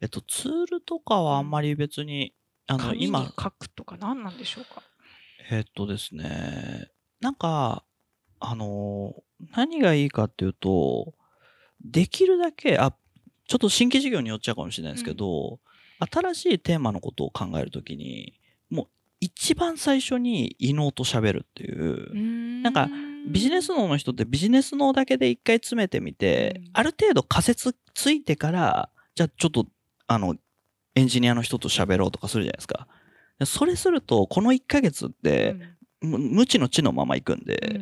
[0.00, 2.34] えっと、ツールとかはあんまり別に、
[2.66, 4.82] あの、今、書くとか何なんでしょうか？
[5.50, 7.84] えっとですね、なんか、
[8.40, 9.14] あの、
[9.54, 11.14] 何がいいかっていうと、
[11.84, 12.92] できるだけ、あ、
[13.46, 15.60] ちょっと新規事業によっちゃうかもしれないですけど、
[16.10, 18.38] 新しいテーマのことを考えるときに、
[18.70, 18.86] もう
[19.20, 22.88] 一番最初に異能と喋るっていう、なんか
[23.28, 26.70] ビジネス脳の人ってビジネス脳だけで一回詰めてみて、うん。
[26.74, 29.66] ある程度仮説ついてから、じゃあちょっと、
[30.06, 30.36] あの、
[30.94, 32.86] エンジニアの人と喋ろうとかするじゃないですか。
[33.38, 35.56] でそれすると、この1ヶ月って、
[36.00, 37.80] む無知の知のまま行くんで、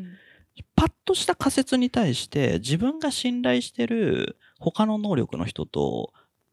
[0.77, 6.13] パッとした仮説に対して自分が信頼してる他の能力の人と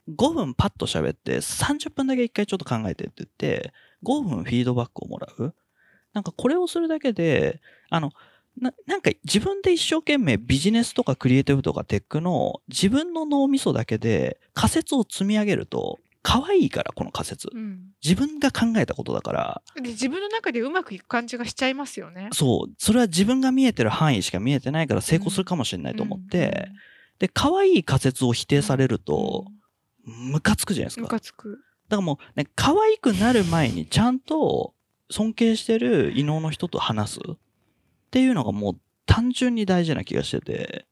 [0.10, 5.54] 5分パッと喋って30分だけ一回ちょっと考えてって言って5分フィードバックをもらう。
[6.14, 8.12] なんかこれをするだけで、あの、
[8.60, 17.50] ななんか自分で一生懸命ビジネスとかクリエイティブとかテックの自分の脳みそだけで仮説を積み上げると可愛いからこの仮説。
[17.54, 22.30] うん自分が考えたことだから、で自分の中でうまくいく感じがしちゃいますよね。
[22.34, 26.70] そう、それは自分が見えてる範囲しか見えてないから成功するかもしれないと思って、
[27.20, 29.46] で、可愛い仮説を否定されると、
[30.04, 31.18] ムカつくじゃないですムか。
[31.18, 31.60] だかカつく。
[31.90, 34.74] らもう、ね、可愛くなる前にちゃんと
[35.12, 37.38] 尊敬してる異能の人と話すっ
[38.10, 38.74] ていうのがもう
[39.06, 40.88] 単純に大事な気がしてて、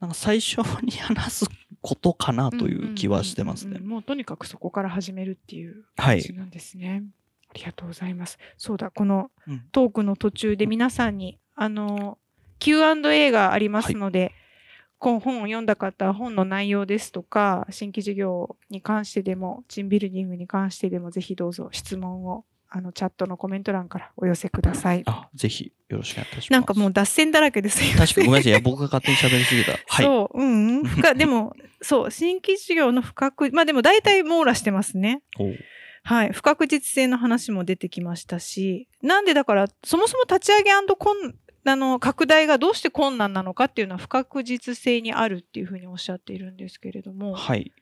[0.00, 1.44] なんか最初に話す
[1.82, 3.84] ことかなという気はしてますねうんうんうん。
[3.84, 6.22] うんもうとにかくそこから始めるっていうはい。
[6.22, 7.02] 感じなんですね。
[7.48, 8.38] ありがとうございます。
[8.56, 12.18] そうだ、このうんトークの途中で皆さんに、あの、
[12.60, 14.32] Q&A がありますので、
[14.98, 25.02] この本を読んだ方は本の内容ですとか、新規事業に関してでも、チームビルディングに関してでも、ぜひどうぞ質問を、あの、チャットのコメント欄からお寄せください。
[25.06, 26.52] あ、ぜひよろしくお願いいたします。
[26.52, 27.98] なんかもう脱線だらけですよ。
[27.98, 28.60] 確かにごめんなさい。
[28.62, 29.72] 僕が勝手に喋りすぎた。
[29.72, 30.04] はい。
[30.04, 30.84] そう、うん、うん。
[30.84, 35.22] 深でも、そう、新規事業の不確、まあでも大体網羅してますね。
[36.04, 36.32] はい。
[36.32, 47.34] 不確実性の話も出てきましたし、なんでだから、そもそも立ち上げこんあの拡大がどうして困難なのかっていうのは不確実性にあるっていうふうにおっしゃっているんですけれども。
[47.34, 47.72] はい。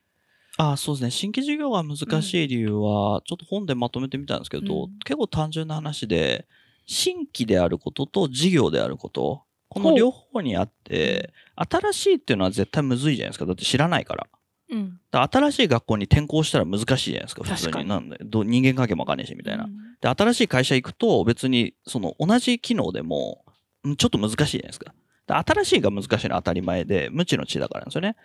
[0.61, 1.11] あそうですね。
[1.11, 6.47] 新規事業が難しい理由は、ちょっと本でまとめてみたんですけど、うん結構単純な話で、
[6.85, 13.45] 新規であることと事業であること、この両方にあって、新しいっていうのは絶対むずいじゃないですか。
[13.45, 14.27] だって知らないから。
[14.71, 14.99] うん。
[15.11, 17.87] 新しい学校に転校したら難しいじゃないですか、普通に。
[17.87, 19.63] なんでどう人間関係もわかんねえし、みたいな。
[19.63, 23.45] うんで、新しい会社行くと別に、その同じ機能でも、
[23.83, 24.93] うんちょっと難しいじゃないですか。
[25.27, 28.15] で新しいが難しいのは当たり前で、無知の知だからなんですよね。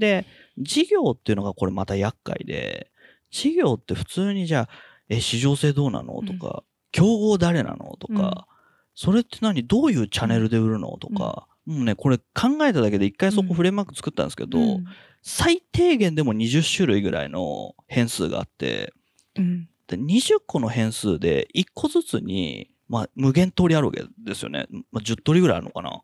[0.00, 0.26] で、
[0.58, 2.90] 事業っていうのがこれまた厄介で、
[3.30, 4.68] 事業って普通にじゃあ、
[5.08, 6.20] え、市場性どうなの？
[6.22, 7.96] とか、競合誰なの？
[7.98, 8.48] とか、
[8.94, 9.66] それって何？
[9.66, 10.98] どういうチャンネルで売るの？
[10.98, 12.24] とか、もうね、これ考
[12.62, 14.84] えただけで一回そこフレームワーク作ったんですけど、うん。
[15.22, 18.92] 最低限でも20種類ぐらいの変数があって、
[19.36, 19.68] うん。
[19.86, 24.66] で20個の変数で1個ずつに、まあ、無限通りあるわけですよね。
[24.90, 26.02] まあ、10通りぐらいあるのかな。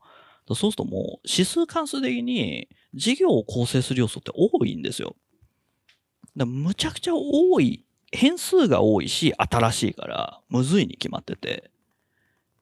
[0.54, 5.16] そうするともう指数関数的に事業を構成する要素って多いんですよ。
[6.36, 11.70] だむちゃくちゃ多い、変数が多いし新しいからむずいに決まってて。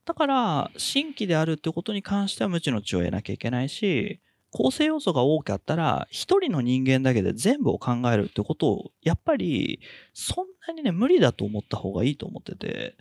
[0.05, 4.21] だから新規であるってことに関しては無知の知を得なきゃいけないし、
[4.57, 9.81] 構成要素が多かったら、一人の人間だけで全部を考えるってことを、やっぱり、
[10.13, 12.95] そんなにね、無理だと思った方がいいと思ってて、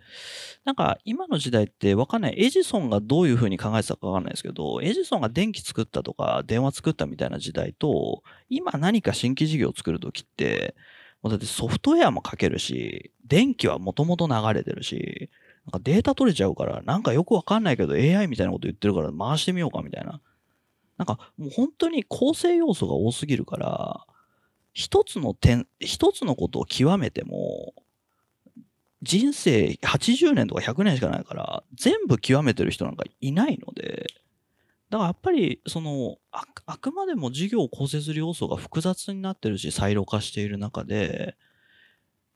[0.66, 2.44] なんか、今の時代ってわかんない。
[2.44, 10.74] エジソンがどういう風に考えてたかわかんないですけど、エジソンが電気作ったとか、電話作ったみたいな時代と、今何か新規事業を作るときって、
[11.22, 15.30] もうだってソフトウェアもかけるし、電気はもともと流れてるし、
[15.68, 20.20] なんかデータ取れちゃうから、なんかよくわかんないけど AI みたいなこと言ってるから回してみようかみたいな。
[20.98, 24.06] なんかもう本当に構成要素が多すぎるから、
[24.74, 27.74] 一つの点、一つのことを極めても、
[29.02, 34.08] 人生80年とか100年しかないから、全部極めてる人なんかいないので、
[34.90, 41.36] だからやっぱり、その、あくあくまでも事業を構成する要素が複雑になってるし、サイロ化している中で、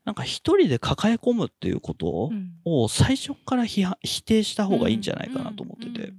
[0.06, 3.86] なんか一人で抱え込むっていうことうんを最初から否
[4.24, 6.14] 定した方がいいんじゃないかなと思ってて。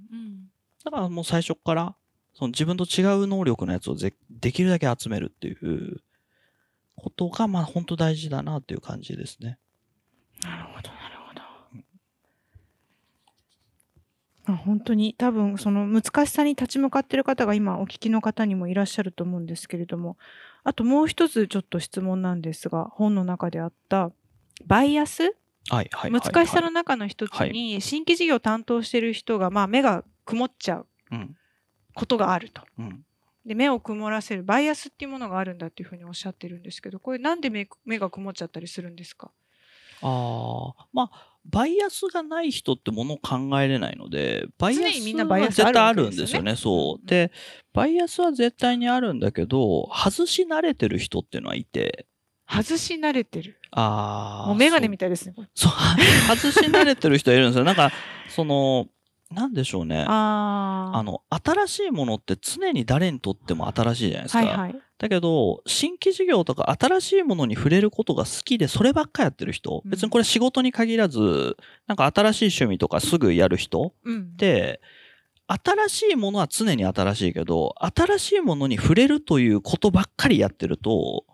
[0.85, 1.95] だからもう最初から、
[2.39, 5.97] その自分と違う能力のやつをぜできるだけ集めるっていう
[6.95, 9.59] ことが、まあ本当大事だなっていう感じですね。
[10.41, 11.41] なるほど、なるほど。
[14.45, 20.17] まあ、本当に多分その難しさに立ち向かっている方が今お聞きの方にもいらっしゃると思うんですけれども
[20.63, 24.11] あともう一つちょっと質問なんですが本の中であった
[24.65, 25.35] バイアス？
[25.69, 26.11] はい、はい。
[26.11, 31.35] 難しさの中の一つに新規事業を担当している人がまあ目が曇っちゃううん。
[31.99, 32.61] ことがあると。
[32.77, 33.05] うん。
[33.45, 39.31] で目を曇らせるバイアスっていうものがあるんだっていうふうにおっしゃってるんですけどこれなんで目目が曇っちゃったりするんですか？
[40.01, 46.55] ああ、まあ、バイアスがない人ってものを考えれないので、バイアスみんなバイアスは絶対ああるんですよね。
[46.55, 47.05] そう。
[47.07, 47.31] で、
[47.73, 52.05] バイアスは絶対にあるんだけど、外し慣れてる人っていうのはいて、
[52.47, 54.47] 外し慣れてるああ。
[54.47, 55.71] もう眼鏡みたいですねそう、
[56.35, 57.63] 外し慣れてる人いるんですよ。
[57.65, 57.91] なんか、
[58.29, 58.87] その、
[59.31, 60.05] なんでしょうね。
[60.07, 64.39] ああの、新しいものって常に誰にとっても新しいじゃないですか。
[64.39, 64.75] はいはい。
[64.97, 74.35] だけど、新規事業とか新しいものに触れることが好きで、そればっかやってる人、うん別にこれ仕事に限らず、なんか新しい趣味とかすぐやる人うんっ。
[74.35, 74.81] て、
[75.47, 81.25] 新しいものは常に新しいけど、新しいものに触れるということばっかりやってると、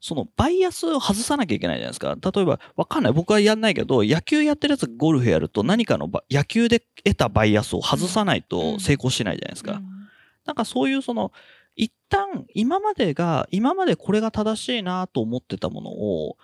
[0.00, 2.16] そのバイアスを外さなきゃいけないじゃないですか。
[2.32, 3.12] 例えば、わかんない。
[3.12, 9.82] 僕はやんないけど、野球やってるやつがゴルフやると何かのば野球で得たバイアスを外さないと成功しないじゃないですか。
[10.46, 11.32] なんかそういうその、
[11.74, 16.36] 一旦今までが、今までこれが正しいなと思ってたものを、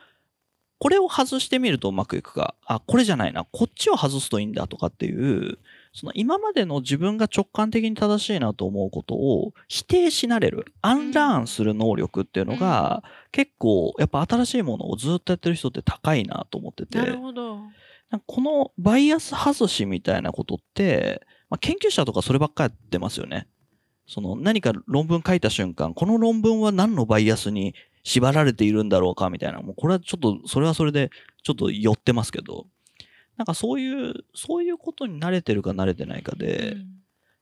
[0.78, 5.58] これを外してみるとうまくいくか、あ、これじゃないな、こっちを外すといいんだとかっていう、
[5.94, 17.60] その今までの自分が直感的に正しいなと思うことを否定しなれる、アンラーンする能力っていうのが、結構やっぱ新しいものをずっとやってる人って高いなと思ってて、なるほど。
[18.26, 23.46] このバイアス外しみたいなことって、まあ、研究者とかそればっかやってますよね。
[24.06, 31.10] その何か論文書いた瞬間、この論文は何のバイアスに縛られているんだろうかみたいな、もうこれはちょっと、それはそれで
[31.44, 32.66] ちょっと寄ってますけど、
[33.36, 36.76] なんかそういう、そういうことに慣れてるか慣れてないかで、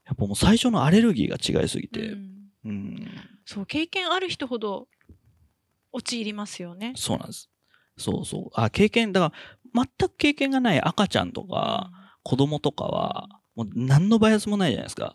[0.07, 2.33] やっぱもう最初のアレルギーが違いすぎうて、ん
[2.65, 3.07] うん、
[3.45, 4.89] そう経験ある人ほど
[5.93, 6.93] 陥りますよね。
[6.97, 7.51] そうなんです。
[7.99, 8.51] そうそう。
[8.55, 9.35] あ、経験、だか
[9.75, 11.91] ら全く経験がない赤ちゃんとか、
[12.23, 15.15] 子供とかは、もう何のバイアスもないじゃないですか。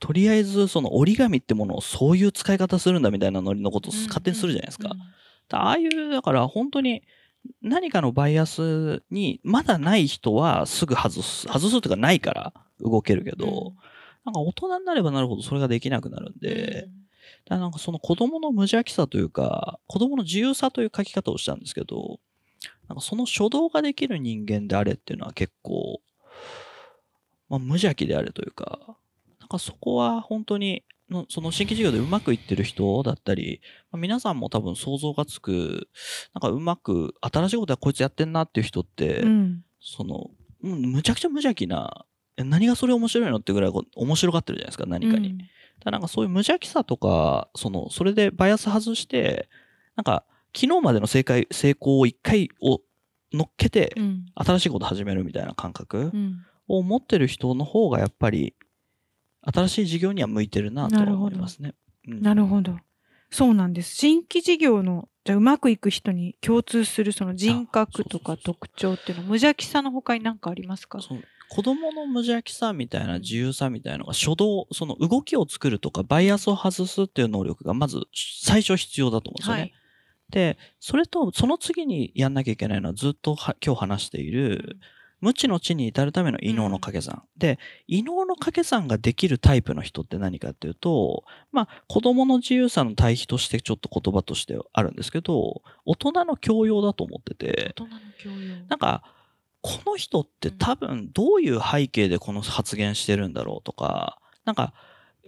[0.00, 4.94] とりあえず、その折り紙ってものをそういう使い方するんだみたいなノリのことを勝手にするじゃないですか。
[5.50, 7.02] ああいう、だから本当に
[7.62, 11.46] 何かのバイアスにまだない人はすぐ外す。
[11.46, 13.74] 外すというかないから動けるけど、
[14.24, 16.88] なんか大人になればなるほどそれができなくなるんで、
[17.44, 22.20] だからなんかその子供の無邪気さというか、子供の自由さという書き方をしたんですけど、
[22.88, 26.00] なんかその初動ができる人間であれっていうのは結構、
[27.48, 28.96] まあ無邪気であれというか、
[29.40, 35.88] なんかそこは本当にの、その新規事業でうまくいってる人だったり、まあ皆さんも多分想像がつく、
[36.34, 39.64] なんかうまく、新しいことはこいつやってんなっていう人って、うん。
[39.80, 40.30] その、
[40.62, 42.04] うんむちゃくちゃ無邪気な、
[42.36, 45.38] え何がそれ面白いのってぐらい面白がってるじゃないですか、何かに。
[45.38, 45.50] だか
[45.86, 49.48] らなんかそういう無邪気さとか、その、それでバイアス外して、
[49.96, 52.80] なんか、昨日までの正解、成功を一回を
[53.32, 54.26] 乗っけてう、ん。
[54.34, 56.44] 新しいこと始めるみたいな感覚うん。
[56.66, 58.54] を持ってる人の方がやっぱり、
[59.52, 61.74] 新しい事業には向いてるなとは思いますね。
[62.06, 62.76] うんなるほど。
[63.30, 63.94] そうなんです。
[63.94, 71.00] 新規事業のじゃあうまくいく人に共通するその人格とか特徴っていうの無邪気さの他に何かありますか？
[71.50, 79.60] 子供の無邪気さみたいな自由さみたいなのが初動、その動きを作るとかバイアスを外すっていう能力がまず最初必要だと思うんですよね。
[79.60, 79.72] はい。
[80.30, 84.78] で、それとその次にやんなきゃいけないのはずっとは今日話している、
[85.20, 87.22] 無知の知に至るための異能の掛け算。
[87.36, 98.56] で、異能の掛け算ができるタイプの人って何かっていうと、まあ、子供の自由さの対比としてちょっと言葉としてあるんですけど、大人の教養だと思ってて、大人の教養。
[98.68, 99.02] なんか、
[99.60, 104.72] この人って多分どういう背景でこの発言してるんだろうとか、なんか、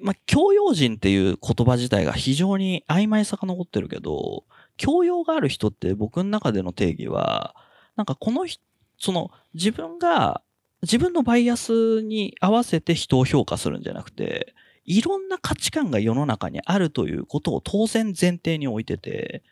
[0.01, 4.45] まあ、教養人っていう言葉自体が非常に曖昧さが残ってるけど、
[4.77, 7.55] 教養がある人って僕の中での定義は、
[7.97, 8.63] なんかこの人、
[9.01, 10.43] その自分が、
[10.83, 19.43] 自分のバイアスに合わせて人を評価するんじゃなくて、いろんな価値観が世の中にあるということを当然前提に置いてて、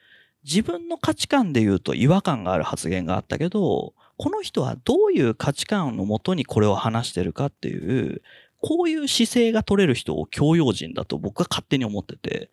[0.45, 8.23] 自分の価値観で言うと違和感がある発言があったけど、この人はどういう価値観のもとにこれを話してるかっていう、
[8.61, 12.51] こういう姿勢が取れる人を教養人だと僕は勝手に思ってて、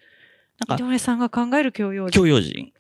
[0.68, 2.72] なんか井上さんが考える教養教養人。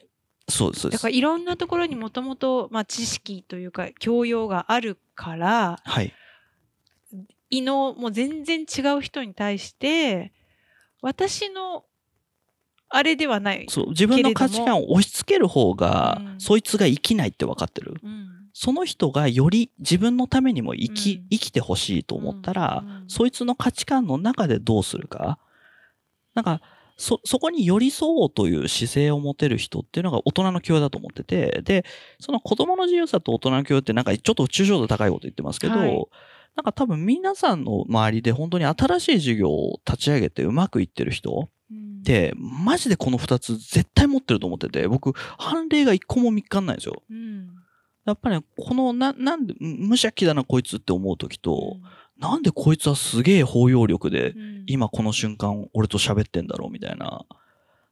[0.47, 1.15] そうです、そうですだから。
[1.15, 6.13] いろんなところにもともと、まあ、知識というか教養があるからはい。
[7.49, 10.33] 異能も全然違う人に対して
[11.01, 11.85] 私の
[12.89, 17.95] あれではない、そう、自分の価値観を押し付ける方が、うんそいつが生きないって分かってる。
[18.03, 25.39] うんその人がより自分のためにも生き、うん生きてほしいと思ったら、そいつの価値観の中でどうするか。
[26.35, 26.61] なんか、
[26.97, 31.85] そ、そこに寄り添おうという姿勢を持てる人っていうのが大人の教養だと思ってて、で、
[32.19, 36.05] その子供の自由さと大人の教養ってなんかちょっと抽象度高いこと言ってますけど、はい。
[36.55, 41.99] なんか多分皆さんの周りで本当に新しい事業を立ち上げてうまくいってる人うん。
[41.99, 47.01] って、マジでこの二つ絶対持ってると思ってて、僕、判例が一個も見っかんないんですよ。
[47.09, 47.49] うん。
[48.05, 51.77] やっぱりね、この、な、なんで、無無邪気だなこいつって思うときと、
[52.20, 54.63] なんでこいつはすげえ包容力で、うん。
[54.68, 57.26] 今この瞬間俺と喋ってんだろうみたいな。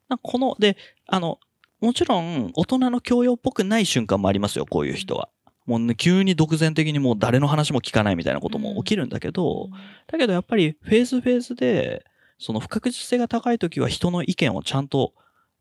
[0.09, 1.39] なこの、で、あの、
[1.81, 5.29] もちろん大人の教養っぽくない瞬間もありますよ、こういう人は。
[5.65, 9.69] もうね、急に独善的にもう誰の話も聞かないみたいなことも起きるんだけど、
[10.07, 12.05] だけどやっぱりフェーズフェーズで、
[12.37, 15.13] その不確実性が高いときは人の意見をちゃんと、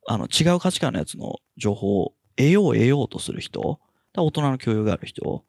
[0.06, 3.78] あの、違う価値観のやつの情報を得よう得ようとする人、
[4.14, 5.44] 大人の教養がある人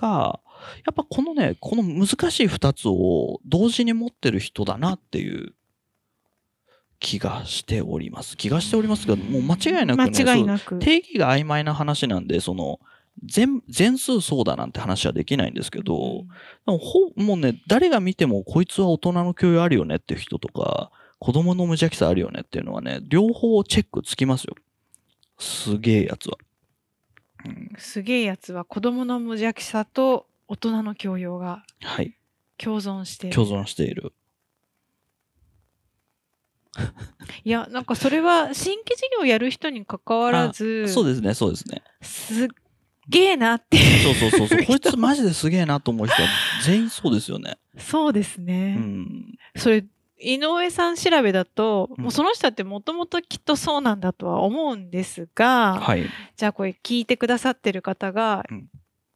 [0.00, 0.40] が、
[0.86, 5.54] やっぱこのね、この難しい二つを同時に持ってる人だなっていう
[6.98, 8.36] 気がしております。
[8.36, 12.80] 気がしておりますけど、もう間違いなくね、間違いなく定義が曖昧な話なんで、その、
[13.24, 16.24] 全、全数そうだなんて話はできないんですけど、
[16.66, 24.54] でもほもうね、誰が見てもこいつは大人の教養あるよねっていう人とか、子供の無邪気さあるよねっていうのはね、両方チェックつきますよ。
[25.38, 26.36] すげえやつは。
[27.44, 32.16] うん、すげえやつは子供の無邪気さと大人の教養がはい。
[32.58, 34.12] 共存している共存している。
[37.44, 41.82] いやなんかそれは新規事業をやる人に関わらずそうですね、そうですね。
[42.02, 42.48] すっ
[43.08, 44.64] げえなってそうそうそうそう。
[44.66, 46.28] こいつマジですげえなと思う人は
[46.64, 47.58] 全員そうですよね。
[47.78, 49.38] そうですうね、ん。
[49.56, 49.84] それ
[50.20, 56.06] 井上さん調べだと、うんもうその人ってもともときっとそうなんだとは思うんですが、はい。
[56.36, 58.68] じゃあこれ聞いてくださってる方が、うん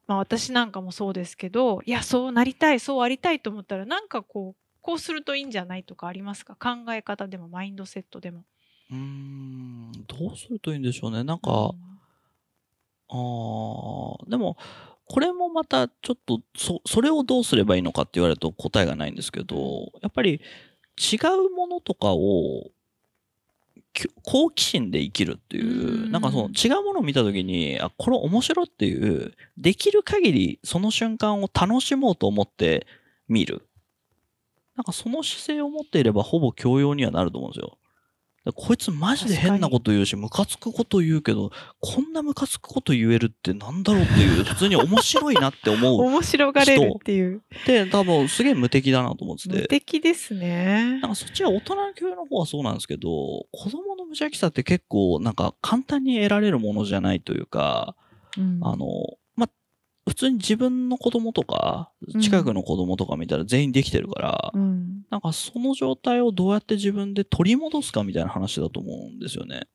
[0.06, 6.56] まあ私なんかもそうですけどいやそうなりたいそうありたいと思ったらなんかこうこうするといいんじゃないとかありますか？
[6.56, 8.44] 考え方でもマインドセットでも。
[8.90, 9.92] うーん。
[10.06, 11.24] どうするといいんでしょうね。
[11.24, 11.94] なんか、うん
[13.10, 14.56] ああ、でも、
[15.06, 20.40] これもまたちょっと、そ、それをどうすればいいのかって言われると答えがないんですけど、やっぱり
[20.98, 21.16] 違
[21.46, 22.70] うものとかを、
[23.92, 32.86] き好奇心で生きるっていうう、んなんかその違うものを見たときに、あ、これ面白いっていう、できる限りその瞬間を楽しもうと思って
[33.28, 33.66] 見る。
[34.76, 37.78] なんかその姿勢を持っていればほぼ教養にはなると思うんですよ。
[38.52, 47.42] こいつマジで変なこと言うし、ムカつくこと言うけど、こんなムカつくこと言えるってなんだろうっていう、 普通に面白いなって思う面白がれるっていう。
[47.62, 49.68] って、多分すげえ無敵だなと思って無て。
[49.68, 50.98] 敵ですね。
[51.00, 53.08] なんかそっちは大人の教養の方はそうなんですけど、
[53.50, 57.96] 子供の無邪気さって結構なんか簡単に得られるものじゃないというか、
[58.36, 58.58] うん。
[58.62, 59.23] あの、ま、
[60.14, 61.90] 普通に自分の子供とか、
[62.20, 65.04] 近くの子供とか見たら全員できてるから、うん。
[65.10, 69.66] なんかその状態をどうやって自分で取り戻すかみたいな話だと思うんですよね。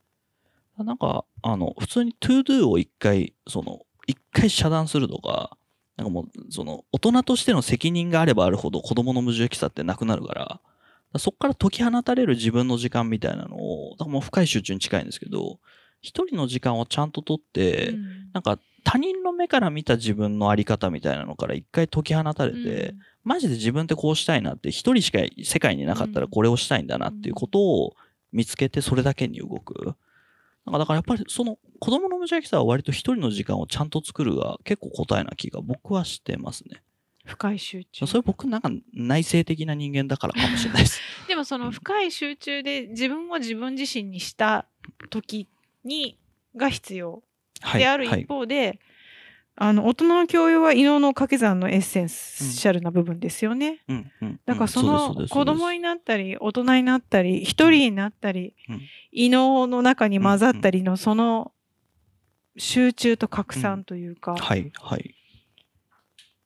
[0.78, 5.58] なんか、あの、普通に to do を一回、その、一回遮断するとか、
[5.98, 10.62] なんかもう、その、大人としての責任があればあるほど子供の無邪気さってなくなるから、だか
[11.14, 15.60] らそこから解き放たれる自分の時間みたいなのを、だからもう深い集中に近いんですけど、
[16.02, 18.30] 一人の時間をちゃんと取って、うん。
[18.32, 18.58] なんか
[18.92, 27.96] 他人の目から見た自分のあり方みたいなのから一回解き放たれて、マジで自分ってこうしたいなって一人しか世界になかったらこれをしたいんだなっていうことを
[28.32, 29.94] 見つけてそれだけに動く。
[30.66, 36.82] なんかだからやっぱりその子供の無邪気さは割と一人の時間をちゃんと作るが結構答えな気が僕はしてますね。
[37.26, 41.00] 深い集中それ僕なんか内省的な人間だからかもしれないです。
[41.30, 44.66] でもその深い集中で自分を自分自身にした
[45.12, 45.48] 時
[45.84, 46.18] に
[46.56, 47.29] が必要はい。
[47.78, 48.22] であるはい。
[48.22, 48.80] 一方で、
[49.62, 53.84] あの大人の教養は異能の掛け算のエッセンシャルな部分ですよね。
[53.89, 58.82] うんうんだからそうんの子供になったり大人になったり一人になったり、うん。
[59.12, 61.51] 異能の中に混ざったりのその
[62.57, 65.14] 集中と拡散というか、はいはい。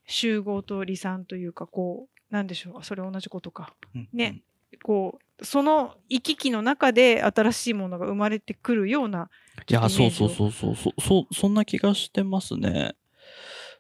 [0.08, 2.84] 集合と離散というかこうなんでしょう。
[2.84, 3.76] それ同じことか。
[3.94, 4.10] うん。
[4.12, 4.42] ね。
[4.82, 9.30] こうその行き来の中で新しいものが生まれてくるような、
[9.70, 12.96] いや、そうそうそうそうそう、そう、そんな気がしてますね。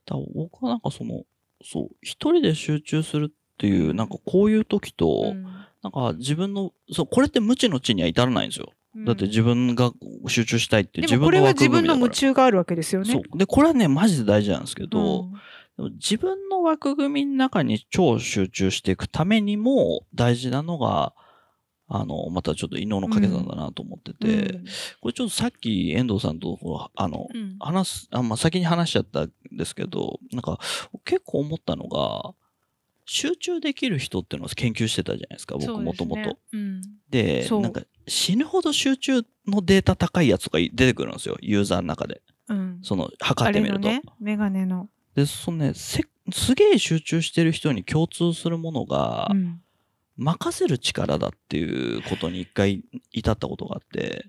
[0.05, 1.23] だ僕はなんかその、
[1.63, 5.43] そう、一人で集中するっていう、なんかこういう時と、うん
[5.83, 8.71] なんか自分の、そう、これって無知の知には至らないんですよ。
[8.95, 9.91] うんだって自分が
[10.27, 13.11] 集中したいって自分のでもこれは自分の夢中があるわけですよね。
[13.11, 13.37] そう。
[13.37, 15.33] で、これはね、マジで大事なんですけど、うん
[15.99, 21.13] 自分の枠組みの中に超集中していくためにも大事なのが、
[21.87, 24.59] あの、またちょっと異能の掛け算だなと思ってて、
[25.01, 26.57] これちょっとさっき遠藤さんと
[26.95, 30.59] あの、うんうん話す、あ、まあ、先に話しちゃったんですけど、なんか
[31.05, 32.33] 結構思ったのが、
[33.05, 36.37] 集中できる人っていうのを研究してたじゃないですか、僕もともと。
[36.53, 42.21] うんで、なんか死ぬほど集中のデータ高いやつとか出てくるんですよ、ユーザーの中で。
[42.49, 43.87] うんその、測ってみると。
[43.87, 44.89] ね、メガネの。
[45.15, 49.59] で、そのね、せ、すげえ集中してる人に共通するものが、うん
[50.17, 54.25] 任せる力だっていうことに一回至ったことがあって、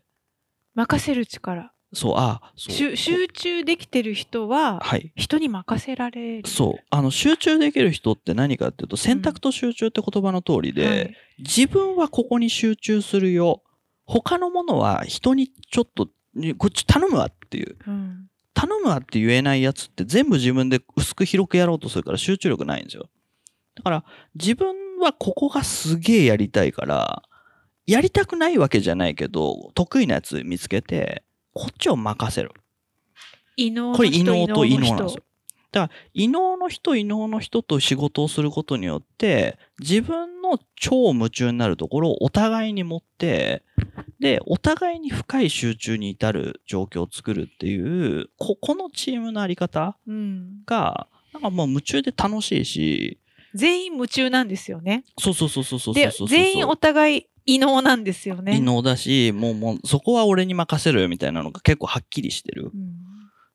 [0.74, 1.72] 任せる力。
[1.92, 2.74] そう、あ、そう。
[2.74, 5.12] 集集中できてる人ははい。
[5.14, 6.48] 人に任せられる。
[6.48, 6.84] そう。
[6.90, 13.62] あの、集中できる人って何かっていうと、選択と集中って言葉の通りで、はい自分はここに集中するよ。
[14.06, 16.08] 他のものは人にちょっと、
[16.58, 17.76] こっち頼むわっていう。
[17.86, 23.08] うん頼むわって言えないやつって全部自分で薄く広くやろうとするから集中力ないんですよ。
[23.74, 24.04] だから
[24.36, 27.22] 自分はここがすげえやりたいから、
[27.86, 32.50] やりたくないわけじゃないけど、得意なやつ見つけて、こっちを任せる。
[33.56, 35.22] 異能これ異能と異能なんですよ。
[35.70, 43.62] だから、異能の人、異能の人と仕事をすることによって、自分の超夢中になるところをお互いに持って、
[44.20, 53.18] で、お互いに深い集中に至る状況を作るっていう、ここのチームのあり方うんが、なんかもう夢中で楽しいし、
[53.54, 55.04] 全員夢中なんですよね。
[55.18, 56.36] そうそうそうそうそうそうで。
[56.36, 58.56] 全員お互い異能なんですよね。
[58.56, 62.70] 異能だし、もうもうそこは俺に任せるみたいなのが結構はっきりしてる。
[62.74, 63.14] うん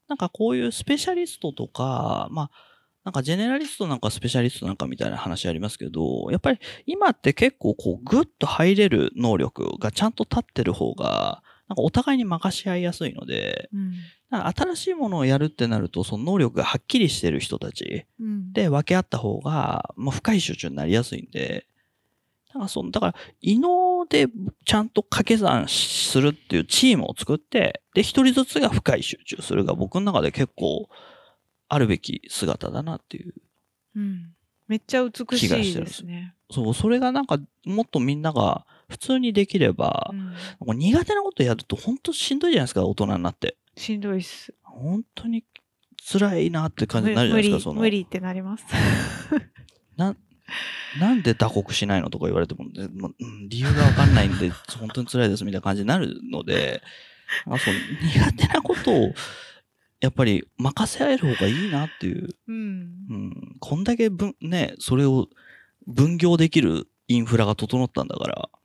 [0.10, 2.52] なんかこういうスペシャリストとか、まあ、
[3.06, 13.94] なんかジェネラリストなんかスペシャリストなんかみたいな話ありますけど、やっぱり今って結構こうグッと入れる能力がちゃんと立ってる方が、なんかお互いに任し合いやすいので、うん
[14.32, 21.66] 新しいものをやるってなると、その能力がはっきりしてる人たちうんで分け合った方が、もう深い集中になりやすいんで、
[22.50, 24.28] だからその、だから、異能で
[24.66, 30.90] ちゃんと掛け算するっていうチームを作って、で、一人ずつが深い集中するが僕の中で結構
[31.68, 33.34] あるべき姿だなっていう。
[33.96, 34.34] うん
[34.68, 36.36] めっちゃ美しい気がしてるんですですね。
[36.52, 40.12] そう、それがなんかもっとみんなが普通にできれば
[40.60, 43.56] う、ん苦手なことやると本当しんどいじゃないですか、大人になって。
[43.78, 44.54] しんどいっす。
[44.64, 45.46] 本当に
[46.12, 47.82] 辛いなって感じになるじゃないですか、無理その。
[47.82, 48.66] 無理ってなります。
[49.96, 50.16] な、
[51.00, 56.82] なんで打刻しないのとか言われても、でまうん理由がわかんないんで、 本当に辛いですみたいな感じになるので、
[57.46, 59.14] まあ、その苦手なことを、
[60.02, 62.30] やっぱり任せ合える方がいいなっていう。
[62.48, 63.56] うんうん。
[63.60, 65.28] こんだけ分、ね、それを
[65.86, 68.59] 分業できるインフラが整ったんだから、うん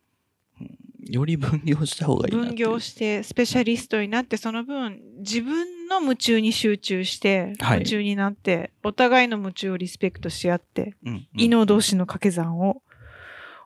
[1.09, 2.35] より分業した方がいい。
[2.35, 7.79] 分業してスペシャリストになってその分自分の夢中に集中してはい。
[7.79, 11.29] 夢中になって、お互いの夢中をリスペクトし合ってうんうん。
[11.37, 12.83] 異能同士の掛け算を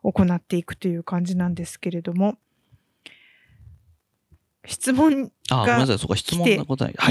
[0.03, 2.37] 行っていくという感じなんですけれども
[4.69, 5.99] 質問あ、ごめんなさい。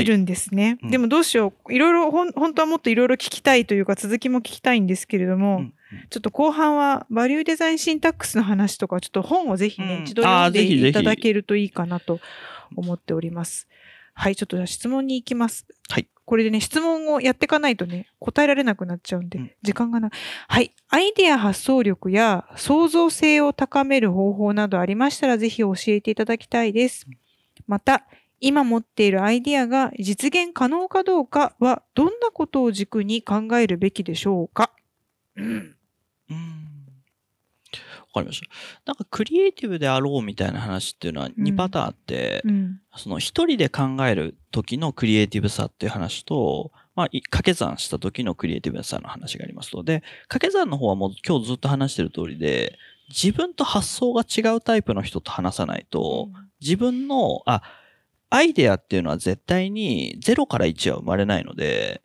[0.06, 5.74] るんですね、うんでもどうしよういろいろほん本当はもっといろいろ聞きたいというか続きも聞きたいんですけれども、うん
[6.10, 12.20] ちょっと後半はバリューデザインシンタックスの話とかちょっと本をぜひね、うん一度読んでいただけるといいかなと
[12.76, 13.70] 思っております。
[14.14, 15.66] はい、ちょっとじゃあ質問に行きます。
[15.90, 16.08] はい。
[16.26, 20.12] これでね、質問をやっていかないとね、答えられなくなっちゃうんで、うん時間がない。
[20.50, 20.74] はい。
[20.90, 27.08] アイデア発想力や創造性を高める方法などありましたら、ぜひ教えていただきたいです。
[27.68, 28.06] また、
[28.40, 34.72] 今持っているアイデアが実現可能かどうかは、どんなことを軸に考えるべきでしょうか？
[35.36, 35.76] うん。
[36.30, 36.68] うん
[38.14, 38.48] わかかりました。
[38.86, 42.80] なんかクリエイティブであろうみたいな話っていうのは2パターンあって、うん。
[42.96, 52.78] その一人で考える時のクリエイティブさっていう話と、まあ、い掛け算した時のクリエイティブさの話がありますので、掛け算の方はもう今日ずっと話してる通りで、
[53.10, 56.30] 自分と発想が違うタイプの人と話さないと、
[56.62, 57.62] 自分の、あ、
[58.30, 62.02] アイデアっていうのは絶対に0から1は生まれないので。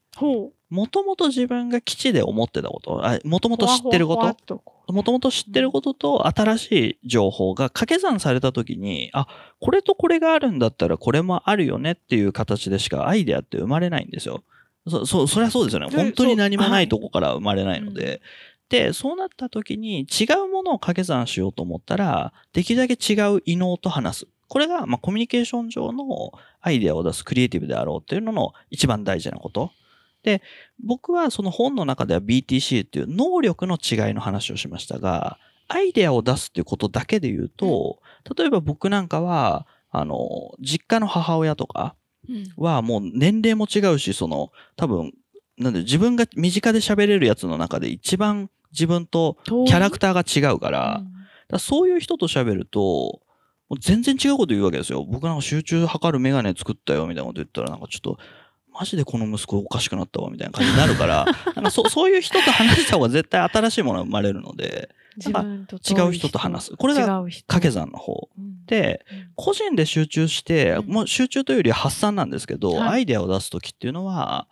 [0.73, 6.73] もともと自分が基地で思ってたこと、あもともと知ってることもともと知ってることと新し
[7.03, 9.27] い情報が掛け算された時に、あ、
[9.61, 14.45] これとこれがあるんだったらこれもあるよねっていう形でしかアイデアって生まれないんですよ。
[14.89, 15.91] そ、そ、そりゃそうですよね。
[15.91, 18.23] で本当に何もないとこから生まれないので。
[18.71, 24.27] で、そうなった時に違うものを掛け算しようと思ったら、できるだけ違う異能と話す。
[24.53, 26.31] これが、まあ、コミュニケーション上の
[26.61, 29.73] アイデアを出すクリエイティブであろうっていうのの一番大事なこと。
[30.23, 30.43] で、
[30.85, 35.39] 僕はその本の中では BTC っていう能力の違いの話をしましたが、
[35.69, 38.01] アイデアを出すっていうことだけで言うと、
[38.37, 40.19] 例えば僕なんかは、あの、
[40.61, 41.97] 実家の母親とか
[42.29, 42.53] うん。
[42.63, 45.15] はもう年齢も違うし、その、多分、
[45.57, 51.05] なんで自分が身近で喋れるやつの中で一番自分とキャラクターが違うから、うん。
[51.05, 53.22] だからそういう人と喋ると、
[53.73, 55.03] もう全然違うこと言うわけですよ。
[55.03, 58.19] 僕なんか集中測るメガネ作ったよみたいなこと言ったら、なんかちょっと、
[58.71, 61.25] マジでこの息子おかしくなったわみたいな感じになるから、
[61.57, 65.31] なんかそそういう人と話した方が絶対新しいものが生まれるので、違
[66.03, 66.77] う人と話す。
[66.77, 68.29] これが掛け算の方。
[68.39, 68.67] うん。
[68.67, 69.31] で、うん。
[69.37, 70.89] 個人で集中して、うん。
[70.89, 72.89] もう集中というよりは発散なんですけど、はい。
[72.89, 74.49] アイデアを出すときっていうのは、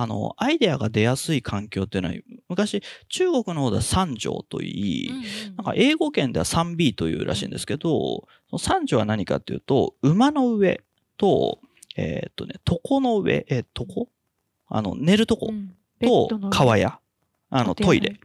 [0.00, 2.14] あの、アイデアが出やすい環境っていうのは、
[2.48, 10.80] 昔、中国の方では三条といい、うんなんか英語圏では 3B というらしいんですけど、その三条は何かっていうと、馬の上
[11.18, 11.58] と、
[11.96, 14.08] えーっとね、床の上、えー、床？
[14.68, 15.52] あの、寝るとこ
[16.00, 16.98] と川屋。
[17.50, 18.18] あの、あトイレ。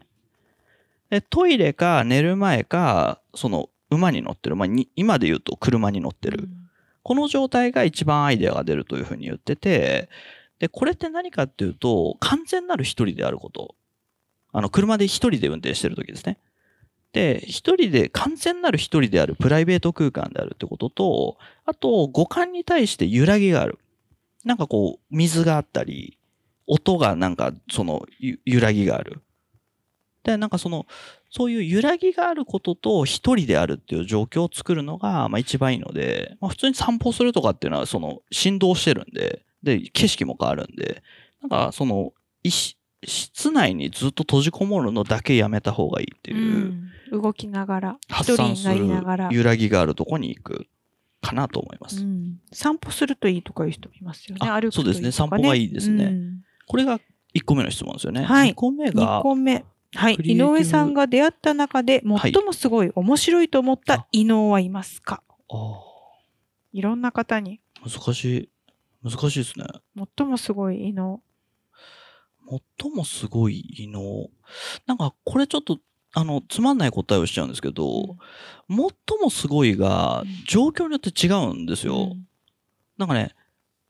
[1.09, 4.55] で、トイレか寝る前か、その、馬に乗ってる。
[4.55, 6.43] まあ、に今で言うと車に乗ってる。
[6.43, 6.65] うん
[7.05, 10.09] この状態が一番アイデアが出るというふうに言ってて、
[10.59, 13.75] で、これって何かっていうと、完全なる一人であること。
[14.51, 16.37] あの、車で一人で運転してる時ですね。
[17.11, 23.79] で、一人で、完全なる一人であるプライベート空間であるってことと、あと、五感に対して揺らぎがある。
[24.43, 26.17] なんかこう、水があったり、
[26.67, 29.21] 音がなんか、その、揺らぎがある。
[30.23, 30.87] で、なんかその、
[31.29, 41.03] そういう揺らぎがあることと一人であるっていう状況を作るのが、まあ一番いいので、まあ普通に散歩するとかっていうのは、その、振動してるんで、で、景色も変わるんで、
[41.41, 42.13] なんかその、
[42.43, 47.21] いし室内にずっと閉じこもるのだけやめた方がいいっていう、うん。
[47.21, 48.87] 動きながら発散する
[49.31, 50.67] 揺らぎがあるとこに行く
[51.21, 52.01] かなと思います。
[52.03, 52.39] うん。
[52.51, 54.47] 散歩するといいとかいう人もいますよね。
[54.49, 55.11] あ歩くね、そうですね。
[55.11, 56.05] 散歩がいいですね。
[56.05, 56.41] うん。
[56.67, 56.99] これが
[57.35, 58.23] 1個目の質問ですよね。
[58.23, 58.51] はい。
[58.51, 59.65] 2個目2が、個目。
[59.93, 60.15] はい。
[60.15, 65.81] 井上さんが出会った中で最もすごい面白いと思った異能はいますか、あ
[66.73, 67.61] いろんな方に。
[67.85, 68.49] ー難しい。
[69.05, 69.65] 難しいですね。
[70.17, 71.21] 最もすごい異能
[72.79, 74.29] 最もすごい異能。
[74.87, 75.79] なんか、これちょっと、
[76.13, 78.17] あの、つまんない答えをしちゃうんですけど、
[78.67, 78.77] 最
[79.21, 82.13] もすごいがうん、状況によって違うんですよ。
[82.13, 82.27] うん
[82.97, 83.35] なんかね、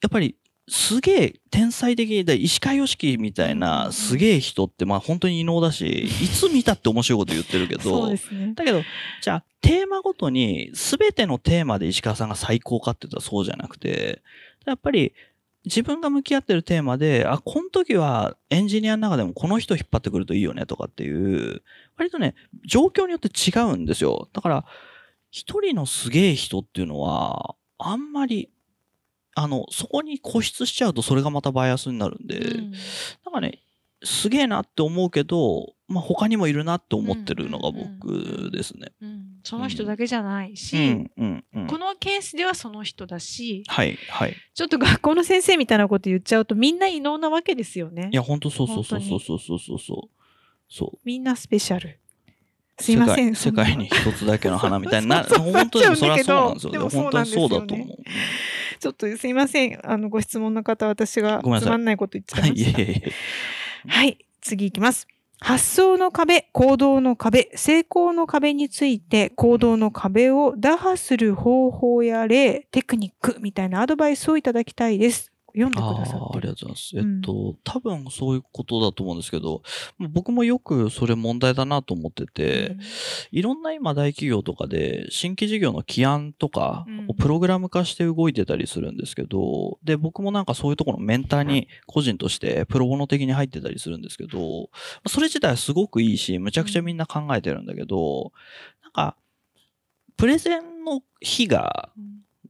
[0.01, 0.36] やっぱり、
[0.68, 8.82] すげえ天才的で、石川良樹みたいうんなすげえ人って、まあ本当に異能だし、 いつ見たって面白いこと言ってるけそうどで、すねだけど、
[9.22, 14.24] じゃあ、テーマごとに、すべてのテーマで石川さんが最高かって言ったらそうじゃなくて、
[14.66, 15.13] やっぱり、
[15.66, 21.63] 自分が向き合ってるテーマで、あ、この時はエンジニアの中でもこの人引っ張ってくるといいよねとかっていう、
[21.97, 22.36] 割とね、
[22.66, 24.30] 状況によって違うんですよ。
[24.34, 24.66] だから、
[25.32, 28.49] 一人のすげえ人っていうのは、あんまり、
[29.36, 33.59] あの、そこに固執しちゃうとそれがまたバイアスになるんで、うんなんかね、
[34.03, 38.91] すげえなって思うけど、まあ、他にもいるなって思ってるのがうんうんうん僕ですね。
[39.01, 41.67] うんその人だけじゃないし、うん、うん、うん。
[41.67, 44.36] このケースではその人だしはい、はい。
[44.55, 50.23] ちょっと学校の先生みたいなこと言っちゃうとみんな異能なわけですよねいや、本当そうそうそうそうそうそうそう。
[50.67, 50.99] そう。
[51.03, 51.99] みんなスペシャル
[52.79, 56.71] すいません世界に一つだけの花みたいにな、 本当にそれはそうなんですよ。
[56.71, 57.97] でも本当にそうだと思う。
[58.80, 63.11] ちょっとすいませんあのご質問の方私がつまんないこと言っちゃはいい、ましたいえいえ。
[63.88, 65.07] はい、次いきます。
[65.39, 75.32] 発想の壁、行動の壁、成功の壁について、行動の壁を打破する方法や例、テクニックみたいなアドバイスをいただきたいです。
[75.56, 76.39] 読んであくださって。
[76.39, 76.41] る。
[76.41, 76.97] りがとうございます。
[76.97, 77.18] えうん。
[77.20, 79.62] っと、多分そういうことだと思うんですけど、
[80.10, 82.76] 僕もよくそれ問題だなと思ってて、
[83.32, 87.06] いろんな今大企業とかで新規事業の起案とかうん。
[87.08, 94.70] をプログラム化して動いてたりするんですけど、で、僕もなんかそういうところのメンターに個人としてプロボノ的に入ってたりするんですけど、
[95.08, 98.32] それ自体はすごくいいし、むちゃくちゃみんな考えてるんだけど、
[98.84, 99.18] なんか、
[100.18, 101.89] プレゼンの日が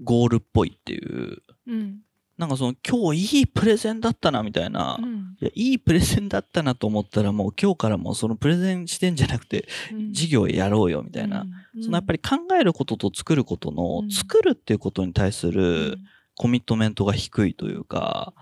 [0.03, 1.99] ゴールっぽいっていう、うん
[2.37, 11.41] なんかその今日いいプレゼンだったなみたいな、うんいや、いいプレゼンだったなと思ったらもう今日からもうそのプレゼンしてんじゃなくて、うん授業やろうよみたいな。
[11.41, 18.33] うんそのやっぱり考えることと作ることの、うん作るっていうことに対すうるんコミットメントが低いというか、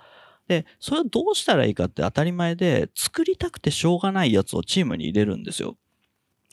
[0.47, 5.77] で、それをどうしたらいいかって当たり前で、作りたくてしょうがないやつをチームに入れるんですよ。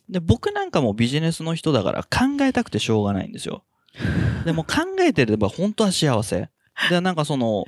[0.09, 3.64] で、僕なんかもビジネスの人だから考えたくてしょうがないんですよ。
[4.45, 6.49] でも考えてれば本当は幸せ。
[6.89, 7.64] で、なんかその、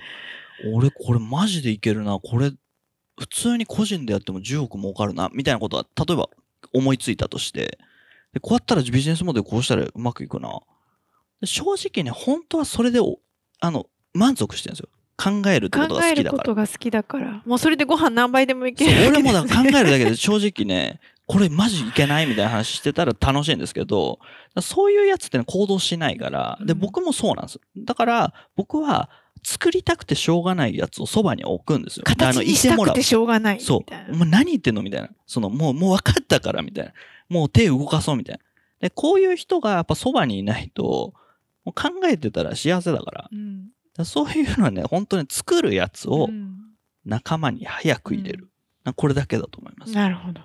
[0.72, 2.52] 俺これマジでいけるな、これ
[3.18, 6.28] 普通に個人でやっても10億儲かるな、みたいなことが、例えば
[6.72, 7.78] 思いついたとして、
[8.32, 10.60] でこうやったらビジネスモデルこうしたらうまくいくな。
[11.40, 13.18] で正直ね、本当はそれでお、
[13.60, 14.88] あの、満足してるんですよ。
[15.16, 16.42] 考えるってこと考えるこが好きだから。
[16.44, 22.26] とが好きだからもうそれでご飯何杯でもいける俺もだから考えるだけでで正直ね、これマジいけない？
[22.26, 24.18] みたいな話してたら楽しいんですけど、
[24.60, 27.60] そういうやつってね行動しないから、で、うん僕もそうなんです。
[27.76, 29.08] だから、僕は
[29.44, 32.04] 作りたくてしょうがないやつをそばに置くんですよ。
[32.04, 33.76] で形にしたくてしょうがないみたそ。
[33.78, 34.82] いうなお前何言ってんの？
[34.82, 35.08] みたいな。
[35.26, 36.92] その、もう、もう分かったから、みたいな。
[37.28, 38.42] もう手動かそう、みたいな。
[38.80, 41.14] で、こういう人がやっぱそばにいないと、
[41.64, 43.28] もう考えてたら幸せだから。
[43.32, 46.56] うんらそういうのはね、本当に作るやつをうん
[47.04, 48.48] 仲間に早く入れる。
[48.96, 49.92] これだけだと思います。
[49.92, 50.40] なるほど。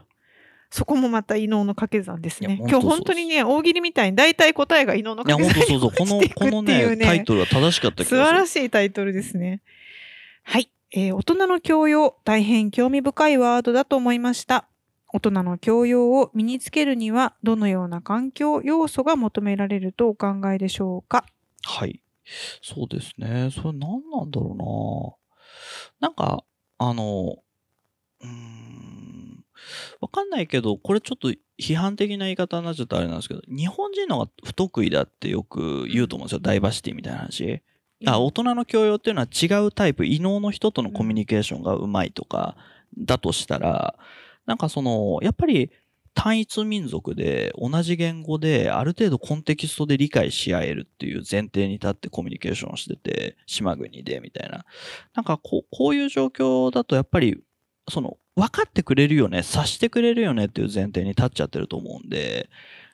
[0.70, 2.58] そこもまた異能の掛け算ですね。
[2.60, 8.46] 今日本当にね、大喜利みたいに大体答えが異能の掛け算に落ちていくこのね、っていうねタイトルは正しかった気素晴ら。
[8.46, 9.62] しいタイトルですね。
[10.44, 10.70] はい。
[10.92, 14.68] えー大人の教養、大変興味深いワードだと思いました。
[15.14, 21.26] 大人の教養を身につけるには、どのような環境要素が求められるとお考えでしょうか？
[21.64, 22.02] はい。
[22.62, 23.50] そうですね。
[23.52, 25.18] それ何なんだろ
[26.00, 26.10] うな。
[26.10, 26.44] なんか、
[26.78, 27.38] あの、
[28.22, 28.67] うーん、
[30.02, 36.40] わかんないけど、これちょっと批判的な言い方になっちゃったらあれなんですけど、日本人の方が不得意だってよく言うと思うんですよ。
[36.40, 37.62] ダイバーシティみたいな話。
[38.06, 42.56] あ大人の教養っていうのは違うタイプ、異能の人とのコミュニケーションがうまいとか、
[42.98, 43.96] だとしたら、
[44.46, 45.72] なんかその、やっぱり
[46.14, 54.66] 単一民族で同じ言語である程度コンテキストで理解し合えるっていう前提に立ってコミュニケーションをしてて、島国でみたいな。
[55.14, 57.40] なんかこう、こういう状況だとやっぱり、
[57.90, 62.50] その、分かってくれるよね、察してくれるよねっていう前提に立っちゃってると思うんで、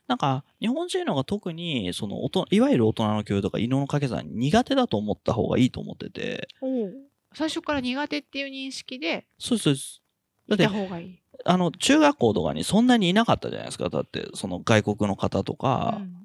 [0.07, 6.47] なんか、日本人の方が特に、その、おといわゆる大人の教養とか、異能の掛け算苦手だと思った方がいいと思ってて、
[7.33, 10.01] 最初から苦手っていう認識でそうそうです。
[10.47, 11.23] だいって。
[11.45, 13.89] あの、中学校とかにそんなにいなかったじゃないですか。
[13.89, 16.23] だって、その外国の方とか、うん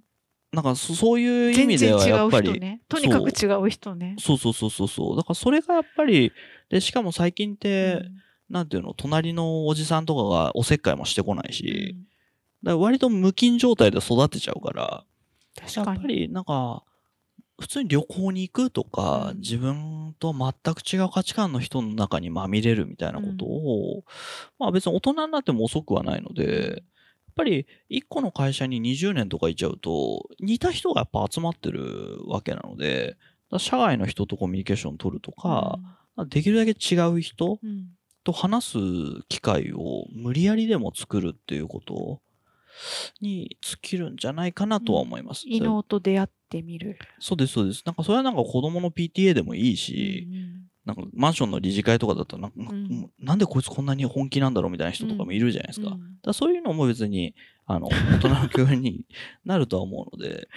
[0.50, 2.80] なんかそそういう意味では違うやっぱり、人ね。
[2.88, 4.16] とにかく違う人ね。
[4.18, 5.16] そうそうそうそうそう。
[5.16, 6.32] だからそれがやっぱり、
[6.70, 8.02] で、しかも最近って、
[8.50, 12.02] なんていうの、隣のおじさんとかがおせっかいもしてこないし、うん。
[12.62, 15.04] だから割と無菌状態で育てちゃうから、
[15.56, 15.98] や確かに。
[15.98, 16.82] っぱりなんか、
[17.60, 19.40] 普通に旅行に行くとか、うん。
[19.40, 24.04] 自分と全く違う価値観の人の中にまみれるみたいなことを、
[24.58, 33.16] まあ別に大人になっても遅くはないので、やっぱり一個の会社に20年とかいちゃうと、似た人がやっぱ集まってるわけなので、
[33.58, 35.78] 社外の人とコミュニケーション取るとか、
[36.26, 37.97] できるだけ違う人うん、うん
[38.28, 38.78] と話す
[39.30, 42.20] 機会を無理やりでも作るっていうこと
[43.22, 45.44] に尽きるんじゃないかなとは思います。
[45.46, 46.98] 異能と出会ってみる。
[47.20, 47.82] そうです、そうです。
[47.86, 50.28] なんかそれはなんか子供の PTA でもいいし、
[50.84, 55.86] なんかマンションの理事会とかだったらなんか、んなんでこいつこんなに本気なんだろうみたいな人とかもいるじゃないですか。
[55.86, 59.06] だかうんらそういうのも別に、あの、大人の教養に
[59.46, 60.48] なるとは思うので、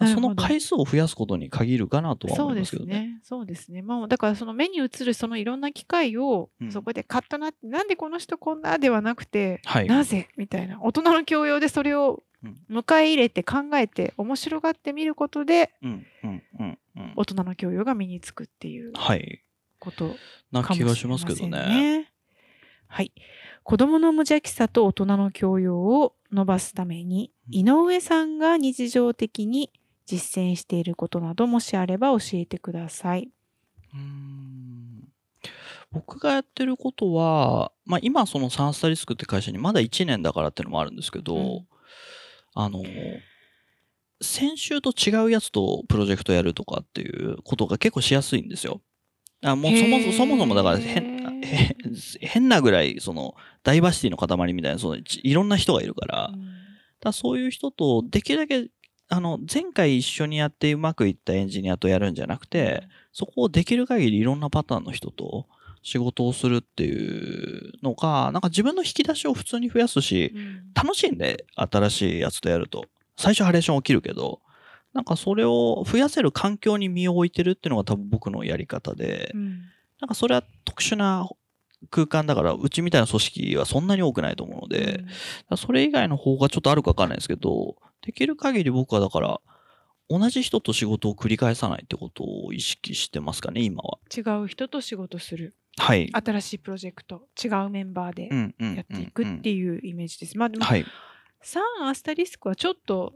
[0.00, 2.92] その回数を増やすことに限るかなとはそうで思いますけどね。
[2.92, 3.20] すね。
[3.22, 3.82] そうですね。
[3.82, 9.86] まあ、だからその目に映るそのいろんな機会を、うんそこでカッとなって、なんでこの人こんなではなくて、はい。
[9.86, 10.78] なぜみたいな。
[10.82, 17.12] 大人の教養でそれをうん迎え入れて考えて、面白がってみることで、うん、うん、うん、うん。
[17.16, 19.42] 大人の教養が身につくっていうはい。
[19.78, 20.16] こと
[20.50, 21.98] な気かもしれがしますけどね。
[22.00, 22.12] ね。
[22.88, 23.12] はい。
[23.62, 29.70] 子供の無邪気さと大人の教養を伸ばすために、うん井上さんが日常的に
[30.06, 33.30] 実践していることなどもしあれば教えてください。
[33.92, 35.08] うーん。
[35.90, 41.66] 僕がやってることは、まあ今そのサンスタリスクって会社にまだ1年だからっていうのもあるんですけど、うん。
[42.54, 42.82] あの、
[44.20, 48.80] 先週と違うやつとプロジェクトやるとかっていうことが結構しやすいんですよ。
[49.42, 51.76] あもうそもそもそもだから変へ
[52.20, 56.38] 変なぐらいそのダイバーシティの塊みたいなそのちいろんな人がいるから、だか
[57.02, 58.68] らそういう人とできるだけ
[59.08, 65.46] あの前回一緒にやってうまくいったエンジニアとやるんじゃなくて、そこをできる限りいろんなパターンの人と
[65.82, 72.84] 仕事をするっていうのが、なんか自分の引き出しを普通に増やすし、うん楽しいんで、新しいやつとやると。
[73.16, 74.40] 最初ハレーション起きるけど、
[74.92, 79.60] なんかそれを増やせる環境に身を置いてるっていうのが多分僕のやり方で、うん
[80.00, 81.26] なんかそれは特殊な
[81.90, 85.04] 空間だから、うちみたいな組織はそんなに多くないと思うので、
[85.56, 89.40] それ以外の方がちょっとあるかわかんないですけど、できる限り僕はだから、
[90.10, 93.98] 同じ人と仕事を繰り返さないってことを意識してますかね、今は。
[94.14, 96.10] 違う人と仕事するはい。
[96.12, 98.28] 新しいプロジェクト違うメンバーで
[98.74, 100.36] やっていくっていうイメージです。
[100.36, 100.84] まあでも、はい。
[101.40, 103.14] サンアスタリスクはちょっと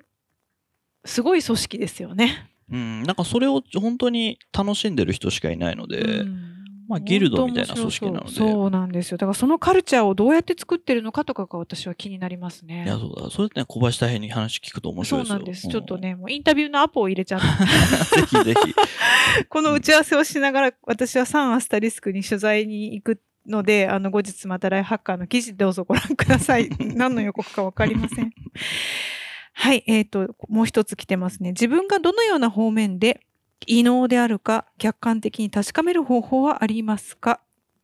[1.04, 2.50] すごい組織ですよね。
[2.70, 6.57] うん、なんかそれを本当に楽しんでる人しかいないので、うん
[6.88, 9.18] まあギルドみたいな組織なのでそうなんですよ。
[9.18, 12.84] だからそのカルチャーをどうやって作ってるのかとかが私は気になりますね。
[12.84, 13.30] いや、そうだ。
[13.30, 15.34] それってね、小林大変に話聞くと面白いですよ。
[15.34, 15.68] そうなんです。
[15.68, 15.98] うちょっと。
[15.98, 17.46] ね、もうインタビューのアポを入れちゃった。
[18.16, 18.74] ぜひぜひ。
[19.50, 26.70] この打ち合わせをしながら、私はサンアスタリスクに取材に行くので、あの、後日またライフハッカーの記事どうぞご覧ください。
[26.78, 28.30] 何の予告かわかりません。
[29.52, 31.50] はい、えっ、と、もう一つ来てますね。
[31.50, 33.20] 自分がどのような方面で
[33.66, 37.40] 異能であるか客観的に確かめる方法はありますか？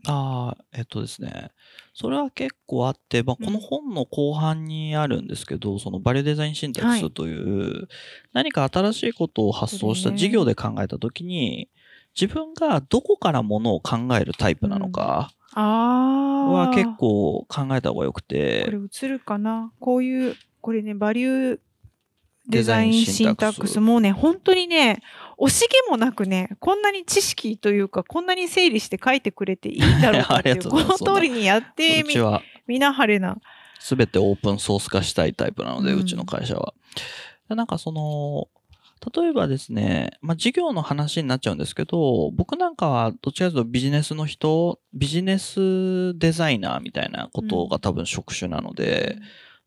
[0.07, 1.51] ああ、えっとですね。
[1.95, 3.47] それは結構あって、まあ、うん。
[3.47, 7.01] この本の後半にあるんですけど、そのバリューデザインシンタクはい。
[7.01, 7.89] スという、
[8.33, 11.71] 何か新しいことを発想した事業で考えたときに、
[12.21, 15.31] 自分がどこからものを考えるタイプなのか。
[15.57, 18.65] は結構考えた方がよくて。
[18.67, 19.73] こ、れ映るかな？
[19.81, 21.59] こういう、これね、バリュー
[22.49, 23.81] デザインシンタックス。
[23.81, 25.01] もうね、本当にね、
[25.39, 32.15] 惜しげもなくね、こんなに知識というか、こんなに整理して書いてくれていいんだろうかっていう、 この通りにやってみ
[32.67, 33.37] みなはれな。
[33.79, 36.01] すべてオープンソース化したいタイプなので、うん。
[36.01, 36.75] うちの会社は。
[37.49, 38.49] でなんかその、
[39.13, 49.19] 例えばですね、まあ、事業の話になっちゃうんですけど、僕なんかはどっちかというとビジネスの人、ビジネスデザイナーみたいなことが多分職種なので、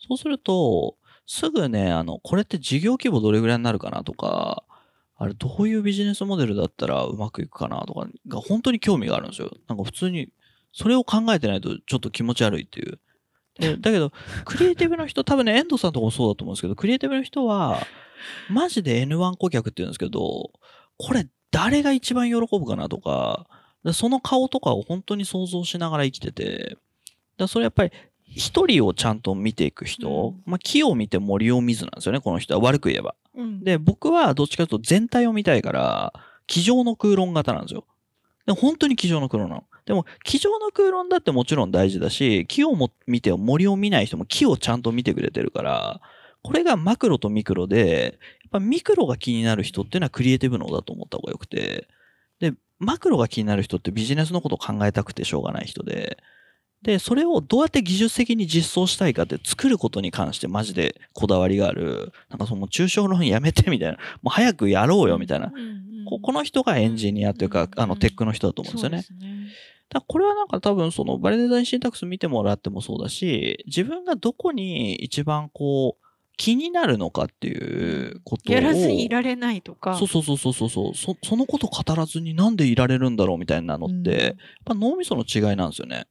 [0.07, 0.95] そうすると、
[1.27, 4.63] すぐね、あの、これって事業規模どれぐらいになるかなとか、
[5.17, 9.51] あれどういうビジネスモデルだったらうまくいくかなとかが本当に興味があるんですよ。
[9.67, 10.29] なんか普通に、
[10.71, 12.99] それを考えてないとちょっと気持ち悪いっていう。
[13.59, 14.11] でだけど、
[14.45, 17.81] クリエイティブの人、多分ね、遠藤さんとかもそうだと思うんですけど、クリエイティブの人は、
[18.49, 20.51] マジで N1 顧客って言うんですけど、
[20.97, 23.47] これ誰が一番喜ぶかなとか、
[23.93, 26.77] その顔とかを本当に想像しながら生きてて、
[27.37, 27.91] だそれやっぱり
[28.37, 33.15] 一人をちゃんと見ていく人、うまあ木を見て森を見ずなんですよね、この人は悪く言えば。
[33.35, 36.13] うん、で、僕はどっちかというと全体を見たいから、
[36.47, 37.85] 机上の空論型なんですよ。
[38.45, 39.63] で本当に机上の空論なの。
[39.85, 46.01] でも、机上の空論だってもちろん大事だし、木をも見て森を見ない人も木をちゃんと見てくれてるから、
[46.43, 51.87] これがマクロとミクロで、やっぱミクロが気になる人っていうのはクリエイティブ脳だと思った方がよくて、
[52.39, 56.17] で、マクロが気になる人ってビジネスのことを考えたくてしょうがない人で、
[56.87, 62.13] で、それをどうやって技術的に実装したいかって作ることに関してマジでこだわりがある。
[62.29, 63.97] なんかその抽象論やめてみたいな。
[64.21, 65.47] もう早くやろうよみたいな。
[65.47, 69.03] うんうんここの人がエンジニアというかうん、あのテックの人だと思うんですよね。
[69.89, 76.05] だこれはなんか多分そのバリデザインシンタクス見てもらってもそうだし、自分がどこに一番こう
[76.37, 78.55] 気になるのかっていうことを。
[78.55, 79.97] やらずにいられないとか。
[79.97, 81.17] そうそうそうそうそうそうそ。
[81.21, 86.05] そのこと語らずになんでいられるんだろうみたいなのって、やっぱ脳みその違いなんですよね。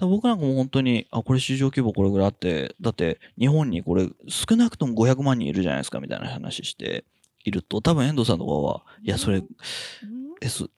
[0.00, 7.04] だ僕なんかも本当に、あ、これ市場規模これぐらいあって、だって日本にこれ少なくとも500万人いるじゃないですかみたいな話して
[7.44, 9.46] いると、多分遠藤さんとかは、いや、それうん
[10.40, 10.70] え、そ、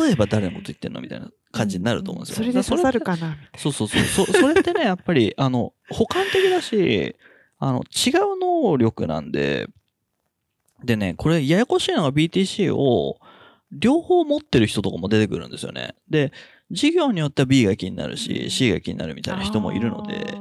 [0.00, 2.36] 例えば誰のこと言ってんのみたいな感じになると思うんですよ。
[2.38, 3.36] それで刺さるかかな。
[3.56, 4.26] そうそうそう。
[4.26, 7.14] そそれってね、やっぱり、あの、補完的だし、
[7.58, 9.68] あの、違う能力なんで、
[10.82, 13.18] でね、これ、ややこしいのが BTC を、
[13.70, 15.94] 両方持ってる人とかも出てくるんですよね。
[16.08, 16.32] で、
[16.74, 18.16] 事業によっては B が気になるうん。
[18.18, 20.38] し、C が気になるみたいな人もいるので、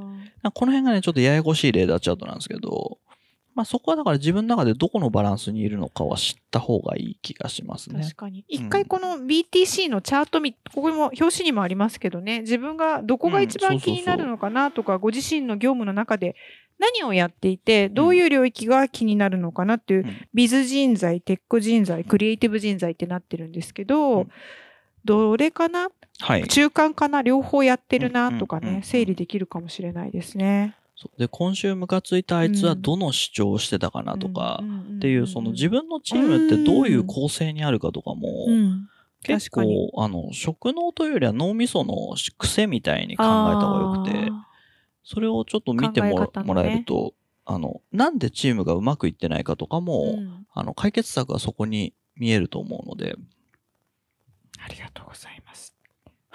[0.53, 2.97] この辺がね、ちょっとややこしいレーダーチャートなんですけど、
[3.55, 8.01] まあそこはだから自分の中でどこのバランスにいるのかは知った方がいい気がしますね。
[8.01, 8.15] 確。
[8.15, 8.43] かに。
[8.47, 16.35] 一回この BTC のチャート見、ここにも表紙にもありますけどね、自分がどこが一番気になるのかなとか、ご自身の業務の中で
[16.79, 20.27] 何をやっていて、どういう領域が気になるのかなっていう、うん。
[20.33, 24.31] ビズ人材、テック人材、クリエイティブ人材ってなってるんですけど、うん。
[25.05, 25.89] どれかな？
[26.19, 26.47] はい。
[26.47, 27.21] 中間かな？
[27.21, 30.75] 両方やってるなとかね、うんうんうんうん整理できるかもしれないですね。
[31.17, 34.63] で、今週ムカついたあいつはどの主張をしてたかなとか、
[34.97, 38.87] っていう、その自分のチームってどういう構成にあるかとかも、うん。
[39.23, 44.29] 結構、あの、職能というよりは脳みその癖みたいに考えた方がよくて、
[45.03, 47.13] それをちょっと見ても,、考え方のねもらえると、
[47.45, 50.45] あの、なんでチームがうまくいってないかとかも、うん。
[50.53, 53.15] あの、解決策がそこに見えると思うので、
[54.59, 55.72] ありがとうございます。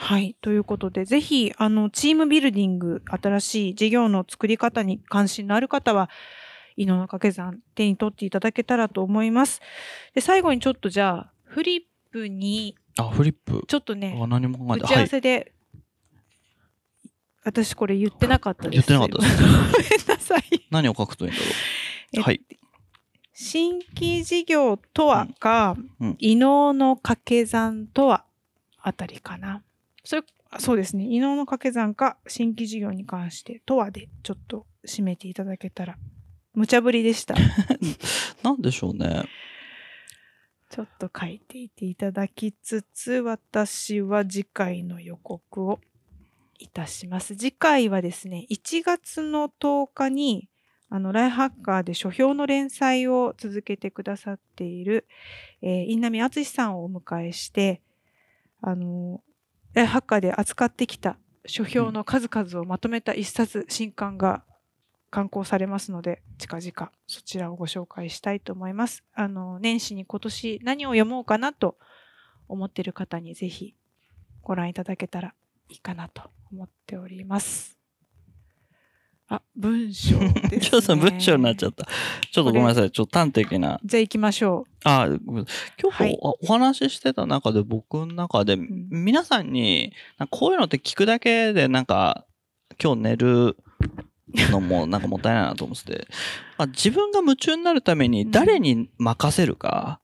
[0.01, 0.37] はい。
[0.41, 6.09] ということで、ぜひ、あの、チームビルディング、新しい事業の作り方に関心のある方は、
[6.77, 9.61] 伊能の掛け算、手に取っていただけたらと思います。
[10.15, 11.83] で、最後にちょっとじゃあ、フリッ
[12.13, 13.65] プに、あ、フリップ？
[13.67, 15.53] ちょっとね、あ何も考えて打ち合わせで、
[17.45, 18.71] 私これ言ってなかったです。
[18.73, 20.43] 言ってなかったですごめんなさい。
[20.71, 21.47] 何を書くといいんだろ
[22.13, 22.23] えう。
[22.23, 22.41] はい。
[23.33, 28.25] 新規事業とはか、うんうん異能の掛け算とは
[28.81, 29.63] あたりかな。
[30.09, 31.05] それ、あそうですね。
[31.05, 35.99] 異能の掛け算か新規事業に関してとはでちょっと締めていただけたら。
[36.55, 37.35] 無茶ぶりでした。
[38.43, 39.25] なんでしょうね。
[40.71, 45.79] ちょっと書いていていただきつつ、私は次回の予告を
[46.59, 47.37] いたします。
[47.37, 50.49] 次回はですね、1月の10日に、
[50.89, 55.07] あの、ライハッカーで書評の連載を続けてくださっている、
[55.61, 57.83] えー、稲波敦さんをお迎えして、
[58.63, 59.23] あの、
[59.85, 64.45] ハッカーで扱ってきた書評の数々をまとめた一冊新刊が
[65.11, 69.03] 刊行されますので、近々そちらをご紹介したいと思います。
[69.15, 71.79] あの、年始に今年何を読もうかなと
[72.49, 73.75] 思っている方にぜひ
[74.43, 75.35] ご覧いただけたら
[75.69, 77.78] いいかなと思っております。
[79.29, 80.61] あ、文章です、ね。
[80.61, 81.87] ちょっと文章になっちゃった。
[82.31, 82.91] ちょっとごめんなさい。
[82.91, 83.79] ちょっと端的な。
[83.85, 85.47] じゃあ行きましょあ、ごめん
[85.81, 92.25] 今日、はいおお話ししてた中で僕の中で、ん皆さんに、なんかこういうのって聞くだけでなんか、
[92.83, 93.57] 今日寝る
[94.51, 96.09] のもなんかもったいないなと思ってて、
[96.57, 100.01] まあ、自分が夢中になるために誰に任せるか、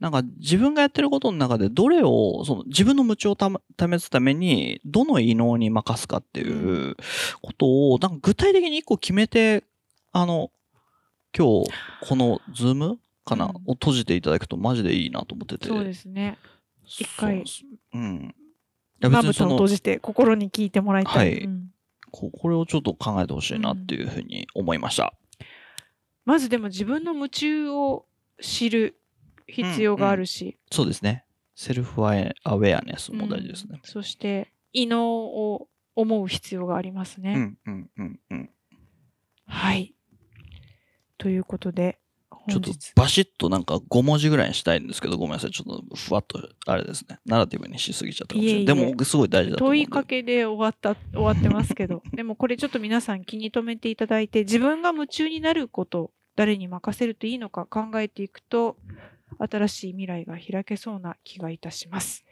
[0.00, 6.96] なんか自分がやってることの中でどれを、その自分の夢中をたま試すために、どの異能に任すかっていう
[7.40, 9.64] ことを、なんか具体的に一個決めて、
[10.12, 10.50] あの、
[11.36, 11.70] 今日、
[12.08, 15.58] このズームかな、うんを閉じていただくとマジでいいなと思ってう。
[15.58, 15.68] て。
[15.68, 16.38] そうですね。
[16.84, 17.98] 一回そう。
[17.98, 18.34] うん。
[18.98, 21.34] いやまぶ別にそのたを閉じて心に聞いてもらいたい。
[21.34, 21.70] はいうん
[22.10, 25.12] こ、これをちょっと考えてほしいなっていうふうに思いました。
[26.24, 28.06] まずでも自分の夢中を
[28.40, 28.96] 知る
[29.46, 31.24] 必要があるし、そうですね。
[31.54, 33.80] セルフアウェアネスも大事ですねうん。
[33.82, 37.34] そして異能を思う必要がありますね。
[37.34, 38.50] うん、うん、うん、うん。
[39.46, 39.94] はい。
[41.18, 41.98] ということで、
[42.48, 45.50] ちょっとバシッとなんか5文字ぐらいにしたいんですけど、ごめんなさい。
[45.50, 47.18] ちょっとふわっと、あれですね。
[47.26, 48.64] ナラティブにしすぎちゃったかもしれない。
[48.66, 49.72] でも、すごい大事だと思。
[49.72, 58.76] 問いかけで終わった、終わってますけど、 でもこれちょっと皆さん気に留めていただいて、自分が夢中になること、誰に任せるといいのか考えていくと、
[59.38, 62.24] 新しい未来が開けそうな気がいたします。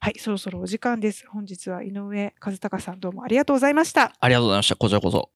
[0.00, 1.26] はい、そろそろお時間です。
[1.28, 4.12] 本日は井上和孝さんどうもありがとうございました。
[4.18, 4.76] ありがとうございました。
[4.76, 5.30] こちらこそ。